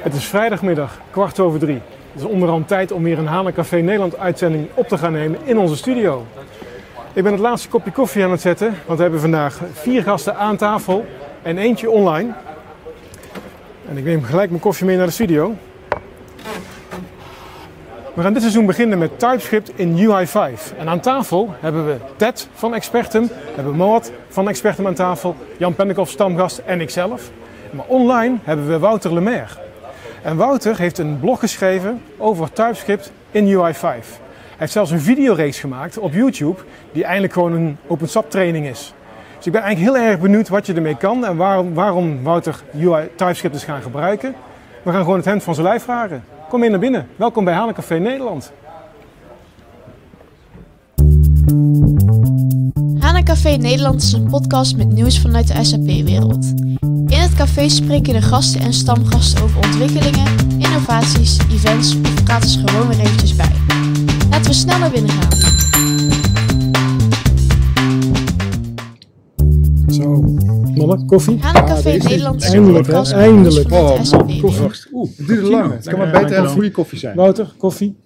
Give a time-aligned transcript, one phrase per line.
[0.00, 1.80] Het is vrijdagmiddag, kwart over drie.
[2.12, 5.58] Het is onderhand tijd om weer een Hanencafé Nederland uitzending op te gaan nemen in
[5.58, 6.26] onze studio.
[7.12, 10.36] Ik ben het laatste kopje koffie aan het zetten, want we hebben vandaag vier gasten
[10.36, 11.04] aan tafel
[11.42, 12.32] en eentje online.
[13.88, 15.54] En ik neem gelijk mijn koffie mee naar de studio.
[18.14, 20.76] We gaan dit seizoen beginnen met TypeScript in UI5.
[20.78, 25.74] En aan tafel hebben we Ted van Expertum, hebben Moat van Expertum aan tafel, Jan
[25.74, 27.30] Pennekoff, stamgast en ikzelf.
[27.70, 29.68] Maar online hebben we Wouter Lemaire.
[30.22, 33.80] En Wouter heeft een blog geschreven over TypeScript in UI5.
[33.80, 34.00] Hij
[34.56, 36.60] heeft zelfs een videoreeks gemaakt op YouTube
[36.92, 38.94] die eigenlijk gewoon een OpenSAP training is.
[39.36, 42.62] Dus ik ben eigenlijk heel erg benieuwd wat je ermee kan en waarom, waarom Wouter
[42.80, 44.34] UI TypeScript is gaan gebruiken.
[44.82, 46.24] We gaan gewoon het hemd van zijn lijf vragen.
[46.48, 47.08] Kom in naar binnen.
[47.16, 48.52] Welkom bij Hanencafé Nederland.
[52.98, 56.52] Hanencafé Nederland is een podcast met nieuws vanuit de SAP-wereld.
[57.40, 60.26] In het café spreken de gasten en stamgasten over ontwikkelingen,
[60.58, 63.52] innovaties, events of praten ze gewoon weer eventjes bij.
[64.30, 65.38] Laten we snel naar binnen gaan.
[69.92, 70.20] Zo,
[70.74, 71.38] mannen, koffie?
[71.40, 73.14] Hanencafé deze is Nederland is een eindelijk, hè?
[73.14, 73.72] Eindelijk.
[73.72, 74.00] Oh,
[74.92, 75.72] oeh, het duurde lang.
[75.72, 77.16] Het kan maar beter een goede koffie zijn.
[77.16, 77.96] Wouter, koffie?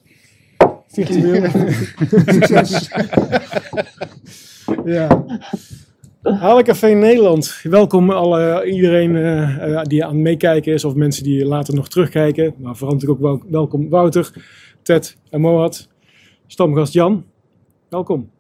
[0.89, 1.51] Virtueel.
[2.27, 2.89] Succes.
[4.85, 5.25] ja.
[6.25, 7.61] Hanencafé Nederland.
[7.63, 11.89] Welkom alle, iedereen eh, eh, die aan het meekijken is of mensen die later nog
[11.89, 12.55] terugkijken.
[12.59, 14.33] Maar vooral natuurlijk ook wel- welkom Wouter,
[14.83, 15.89] Ted en Mohat.
[16.47, 17.25] Stamgast Jan,
[17.89, 18.31] welkom.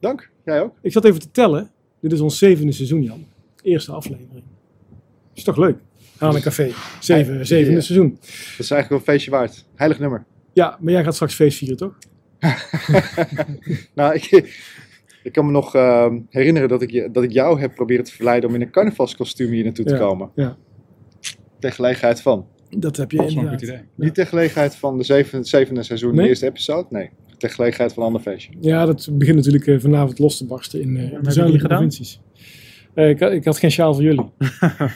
[0.00, 0.74] Dank, jij ook.
[0.82, 1.70] Ik zat even te tellen.
[2.00, 3.24] Dit is ons zevende seizoen, Jan.
[3.62, 4.44] Eerste aflevering.
[5.34, 5.78] Is toch leuk?
[6.18, 6.70] Hanencafé.
[7.00, 7.44] Zeven, Ja.
[7.44, 8.10] zevende seizoen.
[8.20, 9.64] Dat is eigenlijk wel een feestje waard.
[9.74, 10.24] Heilig nummer.
[10.52, 11.98] Ja, maar jij gaat straks feest vieren, toch?
[13.94, 14.30] Nou, ik,
[15.22, 18.12] ik kan me nog ehm, herinneren dat ik, je- dat ik jou heb proberen te
[18.12, 20.30] verleiden om in een carnavalskostuum hier naartoe te komen.
[20.34, 20.56] ja.
[21.58, 22.46] Ter gelegenheid van.
[22.78, 23.82] Dat heb je inderdaad.
[23.94, 26.22] Niet ter gelegenheid van de zevende, zevende seizoen, Nee?
[26.22, 26.86] de eerste episode.
[26.90, 28.52] Nee, ter gelegenheid van een ander feestje.
[28.60, 31.78] Ja, dat begint natuurlijk eh, vanavond los te barsten in eh, de jullie zuidelijke gedaan?
[31.78, 32.20] provincies.
[32.94, 34.30] Eh, ik, had- ik had geen sjaal voor jullie.
[34.38, 34.90] en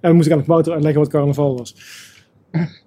[0.00, 1.74] dan moest ik aan het Wouter uitleggen wat carnaval was.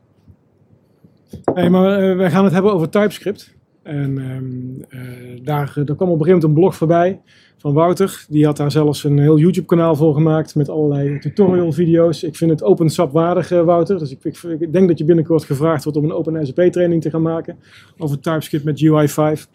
[1.54, 3.56] Hey, maar eh, wij gaan het hebben over TypeScript.
[3.84, 7.22] En ehm, eh, daar, daar kwam op een gegeven moment een blog voorbij
[7.58, 8.26] van Wouter.
[8.30, 12.24] Die had daar zelfs een heel YouTube kanaal voor gemaakt met allerlei tutorial video's.
[12.24, 14.00] Ik vind het OpenSAP waardig, eh, Wouter.
[14.00, 14.24] Dus ik,
[14.60, 17.58] ik, denk dat je binnenkort gevraagd wordt om een OpenSAP training te gaan maken
[17.98, 19.48] over TypeScript met UI5.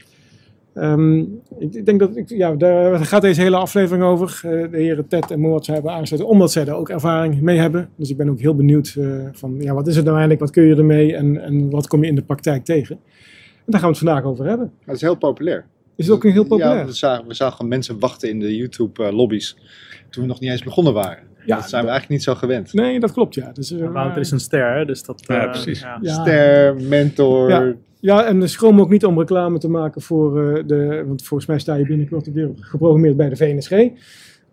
[0.75, 1.19] Ehm,
[1.59, 4.39] ik, denk dat, ik, ja, daar gaat deze hele aflevering over.
[4.43, 7.89] De heren Ted en Moort hebben aangesloten, omdat zij daar ook ervaring mee hebben.
[7.97, 8.97] Dus ik ben ook heel benieuwd
[9.33, 12.03] van, ja, wat is het nou eigenlijk, wat kun je ermee en, en wat kom
[12.03, 12.99] je in de praktijk tegen?
[13.67, 14.67] En daar gaan we het vandaag over hebben.
[14.67, 15.65] Maar het is heel populair.
[15.97, 16.79] Is het ook een heel populair?
[16.79, 19.57] Ja, we zagen, we zagen mensen wachten in de YouTube-lobby's
[20.11, 21.25] toen we nog niet eens begonnen waren.
[21.47, 22.73] Ja, dat zijn we eigenlijk niet zo gewend.
[22.73, 23.53] Nee, dat klopt, ja.
[23.53, 25.23] Dus, eh, Wouter is een ster, hè, dus dat...
[25.27, 25.81] Ja, eh, precies.
[25.81, 26.23] ja.
[26.23, 27.49] Ster, mentor.
[27.49, 27.75] Ja.
[28.01, 31.05] Ja, en schroom ook niet om reclame te maken voor eh, de.
[31.07, 33.71] Want volgens mij sta je binnenkort weer geprogrammeerd bij de VNSG.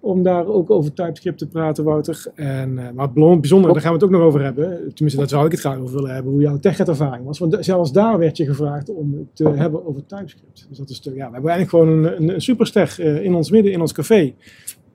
[0.04, 2.26] Om daar ook over TypeScript te praten, Wouter.
[2.36, 4.66] En, eh, maar het bijzondere, daar gaan we het ook nog over hebben.
[4.94, 6.32] Tenminste, daar zou ik het graag over willen hebben.
[6.32, 7.40] Hoe jouw TechEd-ervaring was.
[7.40, 10.66] Want zelfs daar werd je gevraagd om het te hebben over TypeScript.
[10.70, 13.52] Dus dat is ja, we hebben eigenlijk gewoon een, een, een superster eh, in ons
[13.52, 14.34] midden, in ons café.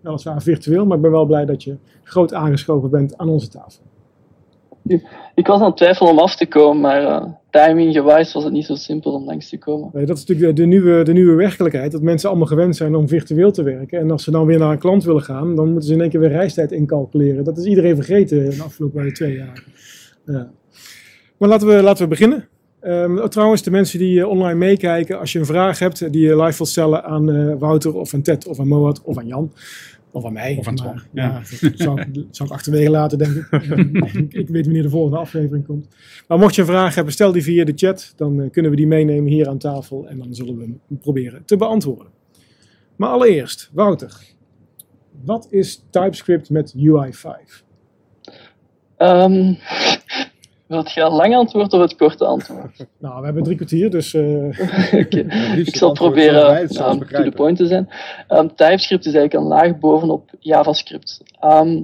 [0.00, 3.82] Weliswaar virtueel, maar ik ben wel blij dat je groot aangeschoven bent aan onze tafel.
[5.34, 8.52] Ik was aan het twijfelen om af te komen, maar eh timing gewijs was het
[8.52, 9.90] niet zo simpel om langs te komen.
[9.92, 11.92] Nee, dat is natuurlijk de, nieuwe, de nieuwe werkelijkheid.
[11.92, 13.98] Dat mensen allemaal gewend zijn om virtueel te werken.
[13.98, 16.10] En als ze dan weer naar een klant willen gaan, dan moeten ze in één
[16.10, 17.44] keer weer reistijd incalculeren.
[17.44, 19.64] Dat is iedereen vergeten in de afgelopen twee jaar.
[20.24, 20.50] Ja.
[21.38, 22.48] Maar laten we, laten we beginnen.
[22.80, 26.26] Ehm, trouwens, de mensen die eh, online meekijken, als je een vraag hebt eh, die
[26.26, 29.26] je live wilt stellen aan eh, Wouter of aan Ted of aan Moat of aan
[29.26, 29.52] Jan.
[30.12, 30.56] Of aan mij.
[30.58, 30.94] Of aan ja.
[31.12, 33.50] ja, dat zou, ik- zou ik achterwege laten, denk ik.
[34.14, 34.32] ik.
[34.34, 35.88] Ik weet wanneer de volgende aflevering komt.
[36.28, 38.12] Maar mocht je een vraag hebben, stel die via de chat.
[38.16, 40.08] Dan eh, kunnen we die meenemen hier aan tafel.
[40.08, 42.12] En dan zullen we hem proberen te beantwoorden.
[42.96, 44.20] Maar allereerst, Wouter.
[45.24, 47.62] Wat is TypeScript met UI5?
[48.96, 49.54] Ehm
[50.68, 52.86] wil je een lang antwoord of het korte antwoord?
[52.98, 54.14] Nou, we hebben drie kwartier, dus...
[54.14, 57.88] eh, Ik zal proberen um, to the point te zijn.
[58.28, 61.22] Um, TypeScript is eigenlijk een laag bovenop JavaScript.
[61.40, 61.82] Ehm,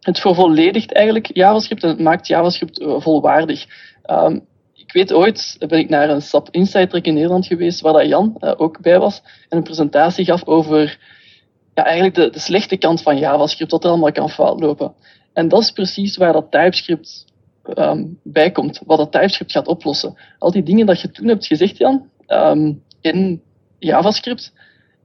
[0.00, 3.66] het vervolledigt eigenlijk JavaScript en het maakt JavaScript eh, volwaardig.
[4.02, 4.38] Ehm,
[4.74, 8.08] ik weet ooit ben ik naar een SAP Insight Track in Nederland geweest, waar dat
[8.08, 10.98] Jan eh, ook bij was, en een presentatie gaf over
[11.74, 14.94] ja, eigenlijk de, de slechte kant van JavaScript, wat er allemaal kan fout lopen.
[15.32, 17.24] En dat is precies waar dat TypeScript
[17.64, 20.18] ehm, bij komt, wat dat TypeScript gaat oplossen.
[20.38, 23.42] Al die dingen dat je toen hebt gezegd, Jan, ehm, in
[23.78, 24.52] JavaScript,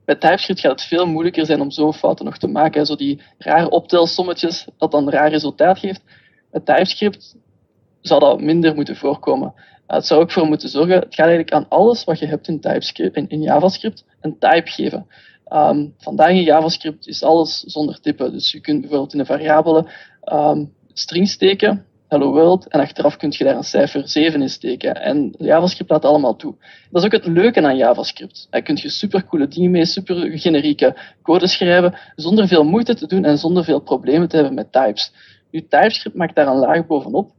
[0.04, 2.86] bij TypeScript gaat het veel moeilijker zijn om zo'n fouten nog te maken.
[2.86, 6.02] Zo die rare optelsommetjes, dat dan een raar resultaat geeft.
[6.50, 7.36] Met TypeScript
[8.00, 9.52] zou dat minder moeten voorkomen.
[9.56, 12.48] Uh, het zou ook voor moeten zorgen, het gaat eigenlijk aan alles wat je hebt
[12.48, 15.06] in, TypeScript, in, in JavaScript een type geven.
[15.52, 18.30] Um, vandaag in JavaScript is alles zonder type.
[18.30, 19.86] Dus je kunt bijvoorbeeld in een variabele
[20.24, 24.94] um, string steken, hello world, en achteraf kun je daar een cijfer 7 in steken.
[24.94, 26.54] En JavaScript laat allemaal toe.
[26.90, 28.46] Dat is ook het leuke aan JavaScript.
[28.50, 33.24] Daar kun je supercoole dingen mee, super generieke code schrijven, zonder veel moeite te doen
[33.24, 35.12] en zonder veel problemen te hebben met types.
[35.50, 37.30] Nu, TypeScript maakt daar een laag bovenop.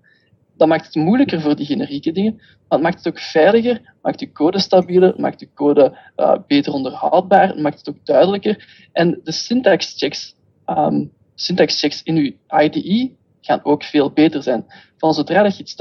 [0.57, 4.19] Dat maakt het moeilijker voor die generieke dingen, maar het maakt het ook veiliger, maakt
[4.19, 8.87] de code stabieler, maakt de code uh, beter onderhoudbaar, maakt het ook duidelijker.
[8.91, 10.35] En de syntax checks,
[10.65, 12.31] um, syntax checks in uw
[12.61, 14.65] IDE gaan ook veel beter zijn.
[14.97, 15.75] Van zodra dat je iets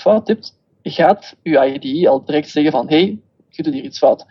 [0.00, 3.18] fout hebt, gaat uw IDE al direct zeggen van hey,
[3.48, 4.26] je doet hier iets fout.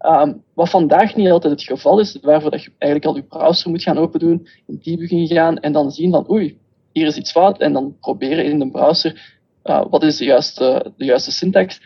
[0.00, 3.70] Um, wat vandaag niet altijd het geval is, waarvoor dat je eigenlijk al je browser
[3.70, 6.58] moet gaan open doen, in debugging gaan en dan zien van oei,
[6.92, 9.38] hier is iets fout en dan proberen in de browser
[9.68, 11.80] uh, wat is de juiste, de juiste syntax.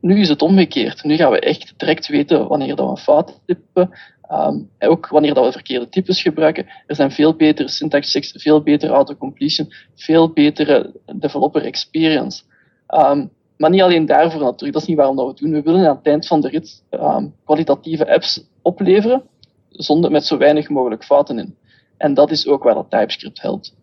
[0.00, 1.04] Nu is het omgekeerd.
[1.04, 3.90] Nu gaan we echt direct weten wanneer dat we een fout typen.
[4.32, 6.66] Um, ook wanneer dat we verkeerde types gebruiken.
[6.86, 12.42] Er zijn veel betere syntax checks, veel betere autocompletion, veel betere developer experience.
[12.88, 15.50] Um, maar niet alleen daarvoor natuurlijk, dat is niet waarom dat we het doen.
[15.52, 19.22] We willen aan het eind van de rit um, kwalitatieve apps opleveren,
[19.68, 21.56] zonder, met zo weinig mogelijk fouten in.
[21.96, 23.74] En dat is ook waar dat TypeScript helpt.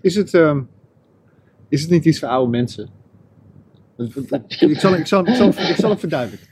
[0.00, 0.34] Is het,
[1.68, 2.88] is het niet iets voor oude mensen?
[3.96, 6.51] Ik zal, ik zal, ik zal, ik zal het verduidelijken.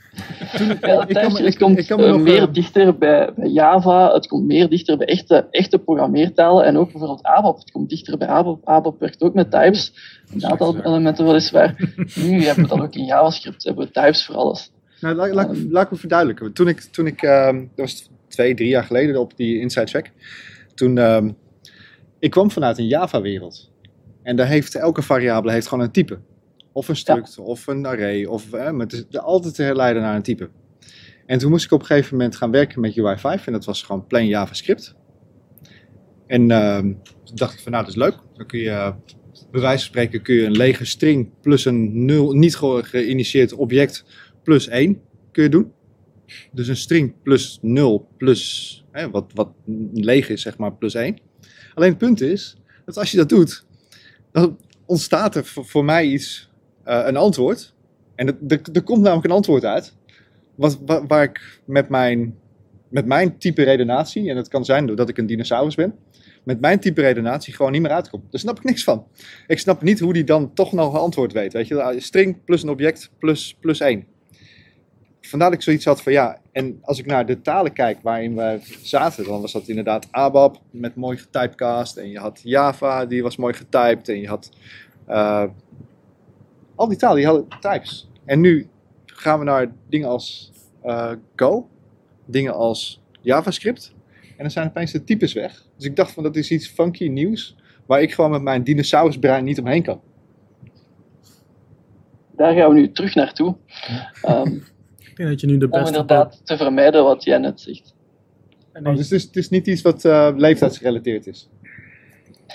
[0.57, 4.27] Toen, ja, ik kan, ik, komt ik kan uh, meer dichter bij, bij, Java, het
[4.27, 7.57] komt meer dichter bij echte, echte programmeertalen en ook bijvoorbeeld ABAP.
[7.57, 8.67] Het komt dichter bij ABAP.
[8.67, 9.93] ABAP werkt ook met types,
[10.33, 11.93] een aantal elementen weliswaar.
[12.15, 14.71] Nu hebben we dat ook in JavaScript, hebben we types voor alles.
[14.99, 16.53] Nou, laat, laat, um, laat ik me verduidelijken.
[16.53, 20.11] Toen ik, toen ik um, dat was twee, drie jaar geleden op die Inside Track,
[20.73, 21.37] toen, um,
[22.19, 23.71] ik kwam vanuit een Java-wereld.
[24.23, 26.19] En daar heeft elke variabele heeft gewoon een type.
[26.73, 27.43] Of een struct, ja.
[27.43, 30.49] of een array, of eh, met is altijd te herleiden naar een type.
[31.25, 33.83] En toen moest ik op een gegeven moment gaan werken met UI5 en dat was
[33.83, 34.95] gewoon plain JavaScript.
[36.27, 38.93] En uh, toen dacht ik van nou dat is leuk, dan kun je
[39.51, 44.05] bij wijze van spreken kun je een lege string plus een nul, niet geïnitieerd object
[44.43, 45.01] plus 1
[45.31, 45.71] kun je doen.
[46.51, 49.49] Dus een string plus 0 plus, hè, wat, wat
[49.93, 51.19] leeg is zeg maar, plus 1.
[51.73, 53.65] Alleen het punt is, dat als je dat doet,
[54.31, 56.50] dan ontstaat er voor, voor mij iets
[56.85, 57.73] uh, een antwoord.
[58.15, 59.95] En er komt namelijk een antwoord uit.
[60.55, 62.35] Wat, waar, ik met mijn,
[62.89, 65.95] met mijn type redenatie, en het kan zijn doordat ik een dinosaurus ben,
[66.43, 68.23] met mijn type redenatie gewoon niet meer uitkom.
[68.29, 69.07] Daar snap ik niks van.
[69.47, 71.53] Ik snap niet hoe die dan toch nog een antwoord weet.
[71.53, 74.05] Weet je, string plus een object plus, plus 1.
[75.21, 78.35] Vandaar dat ik zoiets had van ja, en als ik naar de talen kijk waarin
[78.35, 81.97] we zaten, dan was dat inderdaad ABAP met mooi getypecast.
[81.97, 84.09] En je had Java, die was mooi getyped.
[84.09, 84.49] En je had
[85.09, 85.43] uh,
[86.75, 88.09] al die talen die hadden types.
[88.25, 88.67] En nu
[89.05, 90.51] gaan we naar dingen als
[90.85, 91.69] uh, Go,
[92.25, 93.93] dingen als JavaScript.
[94.21, 95.65] En dan zijn opeens de types weg.
[95.75, 99.43] Dus ik dacht van dat is iets funky nieuws, waar ik gewoon met mijn dinosaurusbrein
[99.43, 100.01] niet omheen kan.
[102.35, 103.55] Daar gaan we nu terug naartoe.
[104.27, 104.53] Um,
[105.09, 105.79] ik denk dat je nu de beste...
[105.79, 107.95] Om inderdaad te vermijden wat jij net zegt.
[108.73, 111.49] Oh, dus het is, het is niet iets wat uh, leeftijdsgerelateerd is?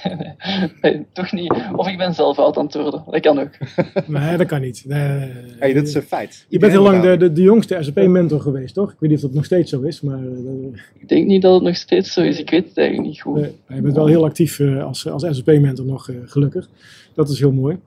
[0.82, 1.54] nee, toch niet.
[1.76, 3.04] Of ik ben zelf oud aan het worden.
[3.10, 3.50] Dat kan ook.
[4.06, 4.82] nee, dat kan niet.
[4.86, 6.46] Nee, hey, dat is een feit.
[6.48, 8.92] Je bent heel lang de, de, de jongste SAP-mentor geweest, toch?
[8.92, 10.22] Ik weet niet of dat nog steeds zo is, maar...
[10.22, 12.38] Uh, ik denk niet dat het nog steeds zo is.
[12.38, 13.40] Ik weet het eigenlijk niet goed.
[13.40, 16.68] Nee, je bent wel heel actief uh, als, als SAP-mentor nog, uh, gelukkig.
[17.14, 17.78] Dat is heel mooi.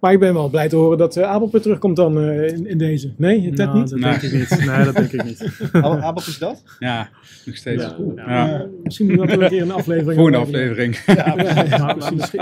[0.00, 2.66] Maar ik ben wel blij te horen dat uh, Abel weer terugkomt dan uh, in,
[2.66, 3.12] in, deze.
[3.16, 3.90] Nee, Ted nou, niet?
[3.90, 4.66] Dat denk ik niet.
[4.66, 5.68] Nee, dat denk ik niet.
[5.72, 6.62] Abel is dat?
[6.78, 7.08] Ja,
[7.44, 7.82] nog steeds.
[7.82, 8.46] Ja, ja.
[8.46, 8.66] ja.
[8.82, 10.96] misschien moeten we een keer een aflevering Volgende aflevering.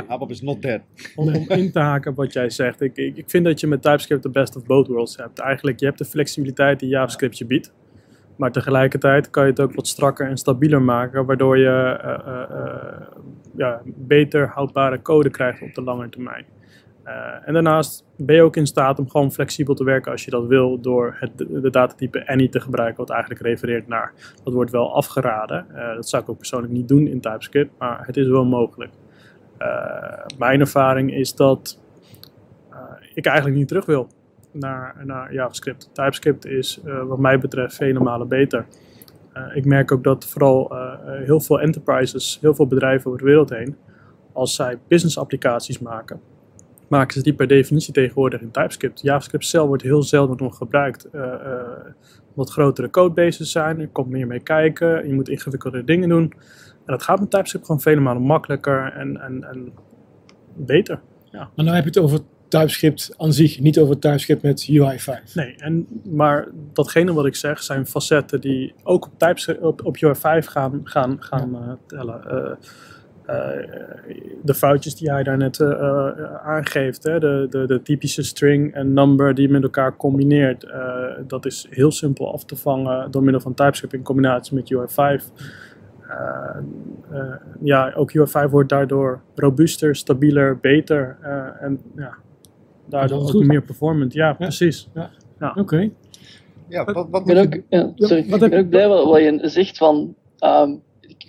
[0.08, 0.80] Abel is not dead.
[1.14, 2.80] Om, om, in te haken op wat jij zegt.
[2.80, 5.38] Ik, ik, ik vind dat je met TypeScript de best of both worlds hebt.
[5.38, 7.73] Eigenlijk, je hebt de flexibiliteit die JavaScript je biedt.
[8.37, 13.06] Maar tegelijkertijd kan je het ook wat strakker en stabieler maken, waardoor je uh, uh,
[13.56, 16.44] ja, beter houdbare code krijgt op de lange termijn.
[17.06, 20.30] Uh, en daarnaast ben je ook in staat om gewoon flexibel te werken als je
[20.30, 24.12] dat wil door het, de datatype any te gebruiken, wat eigenlijk refereert naar.
[24.44, 25.66] Dat wordt wel afgeraden.
[25.73, 28.92] Uh, dat zou ik ook persoonlijk niet doen in TypeScript, maar het is wel mogelijk.
[29.58, 29.68] Uh,
[30.38, 31.82] mijn ervaring is dat
[33.14, 34.08] ik eigenlijk niet terug wil
[34.52, 35.90] naar, naar JavaScript.
[35.92, 38.66] TypeScript is wat mij betreft vele malen beter.
[39.54, 43.76] ik merk ook dat vooral heel veel enterprises, heel veel bedrijven over de wereld heen,
[44.32, 46.20] als zij business applicaties maken,
[46.88, 49.00] maken ze die per definitie tegenwoordig in TypeScript.
[49.00, 51.07] JavaScript zelf wordt heel zelden nog gebruikt.
[51.12, 51.61] Uh, uh,
[52.35, 56.33] wat grotere codebases zijn, er komt meer mee kijken, je moet ingewikkelde dingen doen.
[56.87, 59.73] En dat gaat met TypeScript gewoon vele malen makkelijker en, en, en
[60.57, 61.00] beter.
[61.31, 65.33] Maar nu heb je het over TypeScript aan zich, niet over TypeScript met UI5.
[65.35, 69.97] Nee, en, maar datgene wat ik zeg zijn facetten die ook op, TypeScript, op, op
[69.97, 72.59] UI5 gaan, gaan, gaan uh, tellen.
[73.31, 75.61] Uh, uh, de foutjes die hij daarnet
[76.43, 80.66] aangeeft, hè, de, de, de, typische string en number die je met elkaar combineert,
[81.26, 85.25] dat is heel simpel af te vangen door middel van TypeScript in combinatie met UI5.
[87.62, 91.16] ja, ook UI5 wordt daardoor robuuster, stabieler, beter
[91.61, 92.14] en ja,
[92.87, 93.47] daardoor ook goed.
[93.47, 94.12] meer performant.
[94.12, 94.33] Ja, ja.
[94.35, 94.88] precies.
[94.95, 95.11] Ja.
[95.40, 95.49] ja.
[95.49, 95.61] Oké.
[95.61, 95.93] Okay.
[96.69, 99.21] Ja, wat, wat ik ben ook, ja, sorry, wat ik ben ook blij wat, wat
[99.21, 100.81] je zegt van um, ik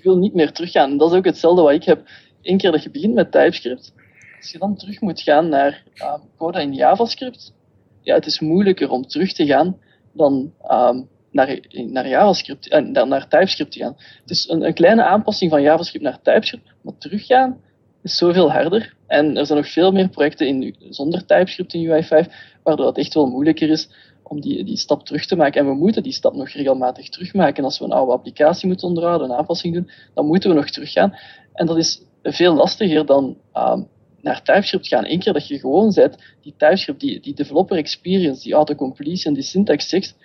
[0.05, 0.97] wil niet meer teruggaan.
[0.97, 2.07] Dat is ook hetzelfde wat ik heb.
[2.41, 3.93] Eén keer dat je begint met TypeScript,
[4.37, 7.53] als je dan terug moet gaan naar um, code in JavaScript,
[8.01, 9.77] ja, het is moeilijker om terug te gaan
[10.11, 13.95] dan um, naar, naar JavaScript, uh, naar TypeScript te gaan.
[14.21, 17.61] Het is een, een kleine aanpassing van JavaScript naar TypeScript, maar teruggaan
[18.03, 18.95] is zoveel harder.
[19.07, 22.31] En er zijn nog veel meer projecten in, zonder TypeScript in UI5,
[22.63, 23.89] waardoor het echt wel moeilijker is
[24.27, 25.61] om die, die stap terug te maken.
[25.61, 27.63] En we moeten die stap nog regelmatig terugmaken.
[27.63, 31.15] Als we een oude applicatie moeten onderhouden, een aanpassing doen, dan moeten we nog teruggaan.
[31.53, 33.77] En dat is veel lastiger dan uh,
[34.21, 35.05] naar TypeScript gaan.
[35.05, 39.43] Eén keer dat je gewoon zet, die TypeScript, die, die developer experience, die autocompletion, die
[39.43, 40.15] syntax checks,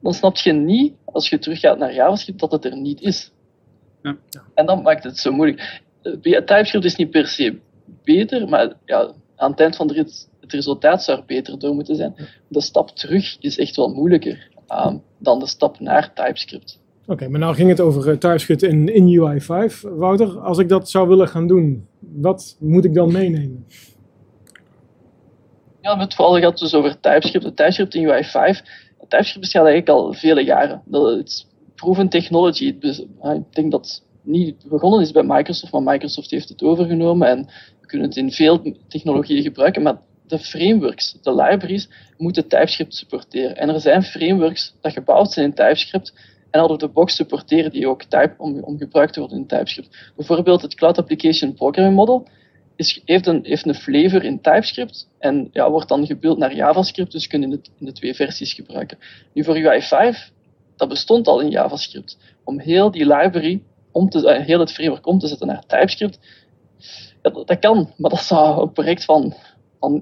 [0.00, 3.30] dan snap je niet, als je teruggaat naar JavaScript, dat het er niet is.
[4.02, 4.16] Ja.
[4.54, 5.82] En dan maakt het zo moeilijk.
[6.22, 7.58] TypeScript is niet per se
[8.04, 11.74] beter, maar ja, aan het eind van de rit, het resultaat zou er beter door
[11.74, 12.14] moeten zijn.
[12.48, 14.48] De stap terug is echt wel moeilijker
[14.86, 16.80] um, dan de stap naar TypeScript.
[17.02, 19.80] Oké, okay, maar nou ging het over uh, TypeScript in, in UI5.
[19.80, 23.66] Wouter, als ik dat zou willen gaan doen, wat moet ik dan meenemen?
[25.80, 27.44] Ja, we hebben het vooral gehad dus over TypeScript.
[27.44, 28.60] De TypeScript in UI5.
[29.08, 30.82] TypeScript bestaat eigenlijk al vele jaren.
[30.84, 32.64] Dat is proven technology.
[32.64, 37.46] Ik denk dat niet begonnen is bij Microsoft, maar Microsoft heeft het overgenomen en
[37.80, 40.00] we kunnen het in veel technologieën gebruiken, maar
[40.32, 43.56] de frameworks, de libraries, moeten TypeScript supporteren.
[43.56, 46.14] En er zijn frameworks dat gebouwd zijn in TypeScript
[46.50, 50.12] en out of the box supporteren die ook type om, gebruikt te worden in TypeScript.
[50.16, 52.26] Bijvoorbeeld het Cloud Application Programming Model
[52.76, 57.12] is, heeft, een, heeft een flavor in TypeScript en ja, wordt dan gebeeld naar JavaScript,
[57.12, 58.98] dus kun je het in de twee versies gebruiken.
[59.32, 60.32] Nu voor UI5,
[60.76, 62.18] dat bestond al in JavaScript.
[62.44, 66.18] Om heel die library om te, uh, heel het framework om te zetten naar TypeScript.
[67.22, 69.34] Ja, dat, kan, maar dat zou een project van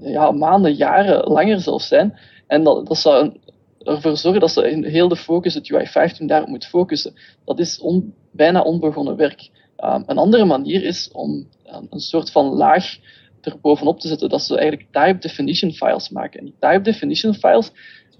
[0.01, 2.19] ja, maanden, jaren langer zelfs zijn.
[2.47, 3.39] En dat, dat zou
[3.83, 7.13] ervoor zorgen dat ze in heel de focus, het UI15, daarop moet focussen.
[7.45, 7.83] Dat is
[8.31, 9.49] bijna onbegonnen werk.
[9.83, 12.97] Um, een andere manier is om um, een soort van laag
[13.41, 16.39] er bovenop te zetten, dat ze eigenlijk type definition files maken.
[16.39, 17.71] En die type definition files,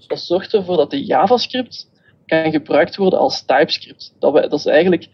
[0.08, 1.90] dat zorgt ervoor dat de JavaScript
[2.26, 4.16] kan gebruikt worden als TypeScript.
[4.20, 5.08] Dat, we, dat is eigenlijk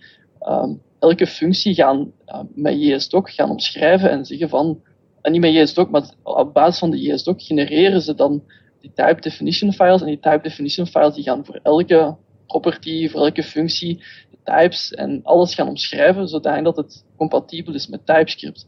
[0.48, 4.82] um, elke functie gaan uh, met JSDoc gaan omschrijven en zeggen van,
[5.28, 8.44] en niet met JSDoc, maar op basis van de JSDoc genereren ze dan
[8.80, 12.16] die type definition files en die type definition files die gaan voor elke
[12.46, 18.06] property, voor elke functie, de types en alles gaan omschrijven zodat het compatibel is met
[18.06, 18.68] TypeScript.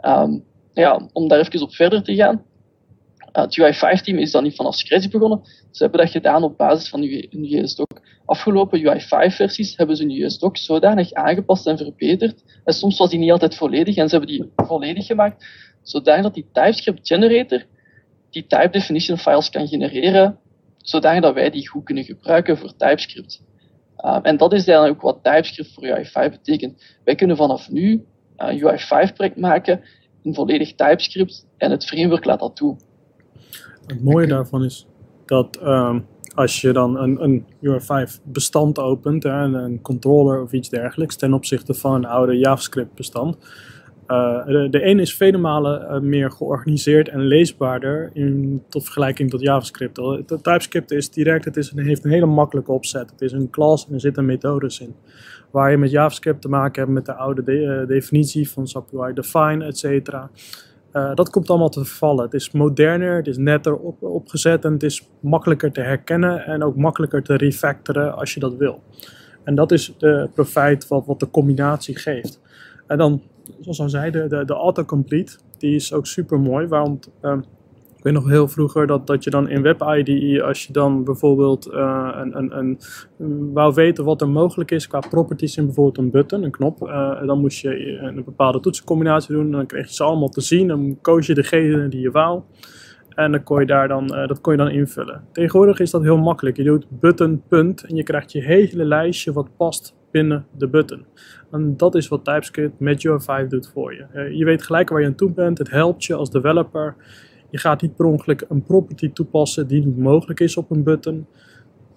[0.00, 2.44] Um, ja, om daar even op verder te gaan.
[3.32, 5.40] Uh, het UI5-team is dan niet vanaf scratch begonnen.
[5.70, 10.58] Ze hebben dat gedaan op basis van hun JSDoc afgelopen UI5-versies hebben ze hun US-doc
[10.58, 12.44] zodanig aangepast en verbeterd.
[12.64, 15.46] En soms was die niet altijd volledig en ze hebben die volledig gemaakt,
[15.82, 17.62] zodanig dat die TypeScript generator
[18.30, 20.38] die type definition files kan genereren,
[20.76, 23.42] zodanig dat wij die goed kunnen gebruiken voor TypeScript.
[23.98, 26.82] Uh, en dat is dan ook wat TypeScript voor UI5 betekent.
[27.04, 28.04] Wij kunnen vanaf nu
[28.36, 29.80] een UI5-project maken
[30.22, 32.76] in volledig TypeScript en het framework laat dat toe.
[33.86, 34.86] Het mooie daarvan is
[35.26, 36.06] dat um,
[36.36, 41.32] als je dan een, een UI5 bestand opent, hè, een controller of iets dergelijks, ten
[41.32, 43.36] opzichte van een oude JavaScript bestand.
[44.08, 49.30] Uh, de, de ene is vele malen uh, meer georganiseerd en leesbaarder in, tot vergelijking
[49.30, 49.96] tot JavaScript.
[49.96, 53.10] De TypeScript is direct, het is een, heeft een hele makkelijke opzet.
[53.10, 54.94] Het is een class en er zitten methodes in.
[55.50, 58.92] Waar je met JavaScript te maken hebt met de oude de, uh, definitie van SAP
[58.92, 60.30] UI Define, et cetera.
[60.96, 62.24] Uh, dat komt allemaal te vervallen.
[62.24, 66.62] Het is moderner, het is netter op, opgezet en het is makkelijker te herkennen en
[66.62, 68.82] ook makkelijker te refactoren als je dat wil.
[69.44, 72.40] En dat is de profijt wat, wat de combinatie geeft.
[72.86, 73.22] En dan,
[73.60, 77.38] zoals al zei, de, de, de autocomplete, die is ook super mooi, want uh,
[78.06, 82.10] weet nog heel vroeger dat, dat je dan in WebIDE, als je dan bijvoorbeeld uh,
[82.14, 82.78] een, een,
[83.18, 86.82] een, wou weten wat er mogelijk is qua properties in bijvoorbeeld een button, een knop,
[86.82, 89.50] uh, dan moest je een bepaalde toetsencombinatie doen.
[89.50, 90.68] Dan kreeg je ze allemaal te zien.
[90.68, 92.42] Dan koos je degene die je wou.
[93.16, 95.24] En dan kon je daar dan, eh, dat kon je dan invullen.
[95.32, 96.56] Tegenwoordig is dat heel makkelijk.
[96.56, 101.04] Je doet button, punt en je krijgt je hele lijstje wat past binnen de button.
[101.50, 104.06] En dat is wat TypeScript met UI5 doet voor je.
[104.12, 105.58] Eh, je weet gelijk waar je aan toe bent.
[105.58, 106.94] Het helpt je als developer.
[107.50, 111.26] Je gaat niet per ongeluk een property toepassen die niet mogelijk is op een button.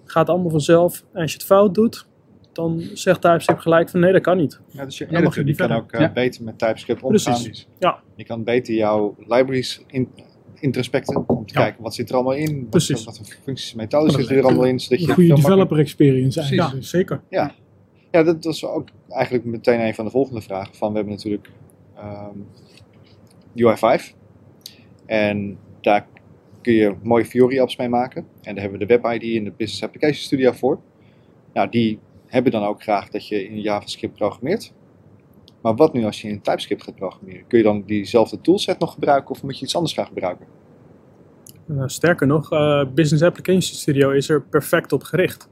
[0.04, 1.04] Gaat allemaal vanzelf.
[1.12, 2.06] En als je het fout doet,
[2.52, 4.60] dan zegt TypeScript gelijk van nee, dat kan niet.
[4.68, 6.12] Ja, dus je Dan mag je editor die niet kan ook eh, Ja.
[6.12, 7.34] beter met TypeScript omgaan.
[7.34, 7.68] Precies.
[7.78, 8.00] Ja.
[8.16, 10.08] Je kan beter jouw libraries in,
[10.54, 11.60] introspecten om te Ja.
[11.60, 13.04] kijken wat zit er allemaal in, wat, Precies.
[13.04, 15.66] wat voor functies en methodes zitten er allemaal in, zodat je Een goede veel makkelijker-
[15.66, 16.80] developer experience Ja, eigenlijk.
[16.80, 17.20] Dus zeker.
[18.10, 20.74] Ja, dat was ook eigenlijk meteen een van de volgende vragen.
[20.74, 21.50] Van, we hebben natuurlijk
[21.96, 22.36] ehm,
[23.56, 24.14] UI5.
[25.10, 26.06] En daar
[26.62, 28.26] kun je mooie Fiori-apps mee maken.
[28.42, 30.80] En daar hebben we de WebID en de Business Application Studio voor.
[31.52, 34.72] Nou, die hebben dan ook graag dat je in JavaScript programmeert.
[35.62, 37.46] Maar wat nu als je in TypeScript gaat programmeren?
[37.46, 40.46] Kun je dan diezelfde toolset nog gebruiken of moet je iets anders gaan gebruiken?
[41.66, 45.48] Uh, sterker nog, uh, Business Application Studio is er perfect op gericht.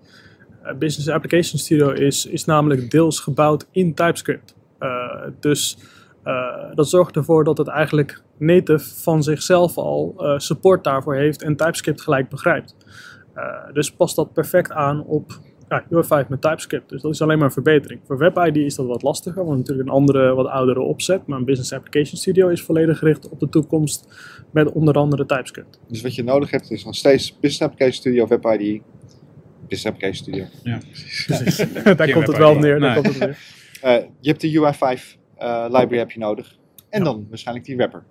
[0.62, 4.56] Uh, Business Application Studio is, is namelijk deels gebouwd in TypeScript.
[5.40, 5.78] Dus
[6.28, 11.42] uh, dat zorgt ervoor dat het eigenlijk native van zichzelf al uh, support daarvoor heeft
[11.42, 12.76] en TypeScript gelijk begrijpt.
[13.36, 16.88] Uh, dus past dat perfect aan op ja, UI5 met TypeScript.
[16.88, 18.00] Dus dat is alleen maar een verbetering.
[18.06, 21.26] Voor WebID is dat wat lastiger, want natuurlijk een andere, wat oudere opzet.
[21.26, 24.08] Maar een Business Application Studio is volledig gericht op de toekomst
[24.50, 25.80] met onder andere TypeScript.
[25.88, 28.82] Dus wat je nodig hebt is nog steeds Business Application Studio, WebID,
[29.68, 30.44] Business Application Studio.
[30.62, 31.56] Ja, precies.
[31.96, 32.80] daar komt het wel neer.
[32.80, 32.80] Nee.
[32.80, 33.38] Daar komt het neer.
[33.84, 35.17] Uh, je hebt de UI5 uh,
[35.68, 36.58] library heb je nodig.
[36.90, 37.04] En ja.
[37.04, 38.02] dan waarschijnlijk die wrapper.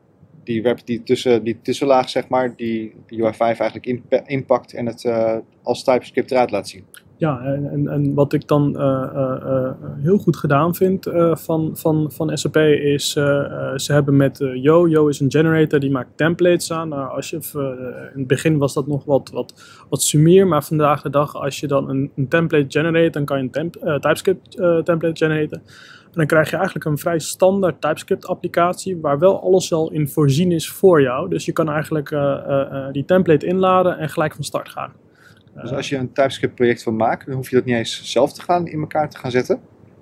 [0.43, 4.85] Die wrapper die, tussen, die tussenlaag, zeg maar, die de UI5 eigenlijk in, inpakt en
[4.85, 6.85] het uh, als TypeScript eruit laat zien.
[7.17, 12.37] Ja, en, en, en wat ik dan uh, heel goed gedaan vind van, van, van
[12.37, 13.11] SAP is,
[13.75, 16.89] ze hebben met Yo, Yo is een generator die maakt templates aan.
[16.89, 17.39] Nou, als je,
[18.13, 19.53] in het begin was dat nog wat, wat,
[19.89, 23.37] wat sumier, maar vandaag de dag als je dan een, een template generate, dan kan
[23.37, 24.51] je een temp, TypeScript
[24.83, 25.61] template generaten.
[26.07, 30.07] En dan krijg je eigenlijk een vrij standaard TypeScript applicatie waar wel alles al in
[30.07, 31.29] voorzien is voor jou.
[31.29, 34.93] Dus je kan eigenlijk uh, uh, die template inladen en gelijk van start gaan.
[35.61, 38.33] Dus als je een TypeScript project wil maken, dan hoef je dat niet eens zelf
[38.33, 39.59] te gaan in elkaar te gaan zetten.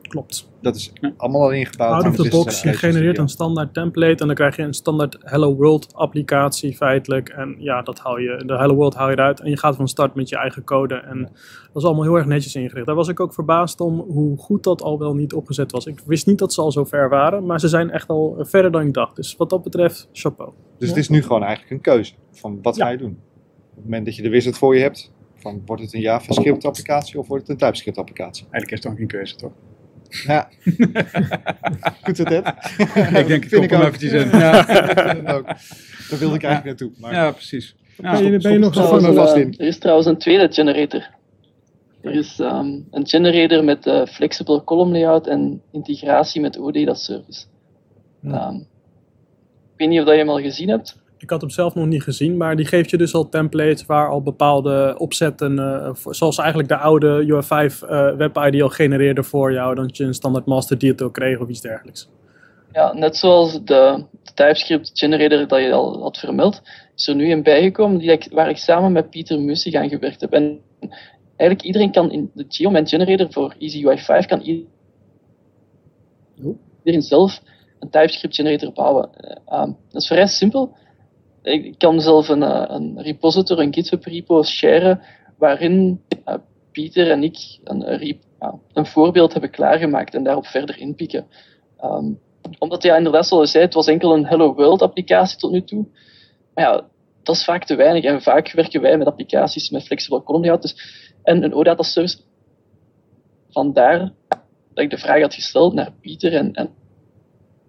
[0.07, 0.49] Klopt.
[0.61, 2.03] Dat is allemaal al ingebouwd.
[2.03, 5.17] Out of the box, je genereert een standaard template en dan krijg je een standaard
[5.19, 7.29] Hello World applicatie feitelijk.
[7.29, 9.87] En ja, dat hou je, de Hello World hou je eruit en je gaat van
[9.87, 10.95] start met je eigen code.
[10.95, 12.85] En dat is allemaal heel erg netjes ingericht.
[12.85, 15.85] Daar was ik ook verbaasd om hoe goed dat al wel niet opgezet was.
[15.85, 18.71] Ik wist niet dat ze al zo ver waren, maar ze zijn echt al verder
[18.71, 19.15] dan ik dacht.
[19.15, 20.51] Dus wat dat betreft, chapeau.
[20.77, 22.85] Dus het is nu gewoon eigenlijk een keuze van wat ja.
[22.85, 23.17] ga je doen.
[23.69, 26.65] Op het moment dat je de wizard voor je hebt, van wordt het een JavaScript
[26.65, 28.43] applicatie of wordt het een TypeScript applicatie?
[28.43, 29.51] Eigenlijk is het ook geen keuze, toch?
[30.09, 30.49] Ja.
[32.03, 32.47] Goed zit het.
[33.17, 34.29] ik denk, ik kom eventjes in.
[34.29, 34.65] Ja.
[36.09, 36.91] Daar wilde ik eigenlijk naartoe.
[36.97, 37.13] Maar...
[37.13, 37.75] Ja, precies.
[37.97, 39.55] Ja, ben, je, ben je nog zo van vast in?
[39.57, 41.09] Er is trouwens een tweede generator.
[42.01, 47.45] Er is um, een generator met uh, flexible column layout en integratie met OData service.
[48.21, 48.47] Ja.
[48.47, 48.67] Um,
[49.73, 50.97] ik weet niet of dat je hem al gezien hebt.
[51.25, 54.09] Ik had hem zelf nog niet gezien, maar die geeft je dus al templates waar
[54.09, 59.51] al bepaalde opzetten, uh, voor, zoals eigenlijk de oude UI5 uh, WebID al genereerde voor
[59.53, 62.09] jou, dat je een standaard master detail kreeg of iets dergelijks.
[62.71, 66.61] Ja, net zoals de, de TypeScript generator dat je al had vermeld,
[66.95, 70.21] is er nu een bijgekomen die ik, waar ik samen met Pieter Mussig aan gewerkt
[70.21, 70.33] heb.
[70.33, 70.59] En
[71.35, 74.41] eigenlijk iedereen kan in de Geoman generator voor Easy UI5 kan
[76.41, 77.41] iedereen zelf
[77.79, 79.09] een TypeScript generator bouwen.
[79.21, 80.75] Uh, um, dat is vrij simpel
[81.45, 82.41] ik kan zelf een,
[82.73, 85.01] een repository, een GitHub repo sharen,
[85.37, 86.35] waarin uh,
[86.71, 88.17] Pieter en ik een,
[88.73, 91.27] een, voorbeeld hebben klaargemaakt en daarop verder inpikken.
[91.83, 92.19] Um,
[92.59, 95.63] omdat ja, inderdaad, zoals je zei, het was enkel een Hello World applicatie tot nu
[95.63, 95.85] toe.
[96.53, 96.87] Maar ja,
[97.23, 100.61] dat is vaak te weinig en vaak werken wij met applicaties met flexible column layout.
[100.61, 100.75] Dus,
[101.23, 102.17] en een OData service.
[103.49, 104.13] Vandaar
[104.73, 106.69] dat ik de vraag had gesteld naar Pieter en, en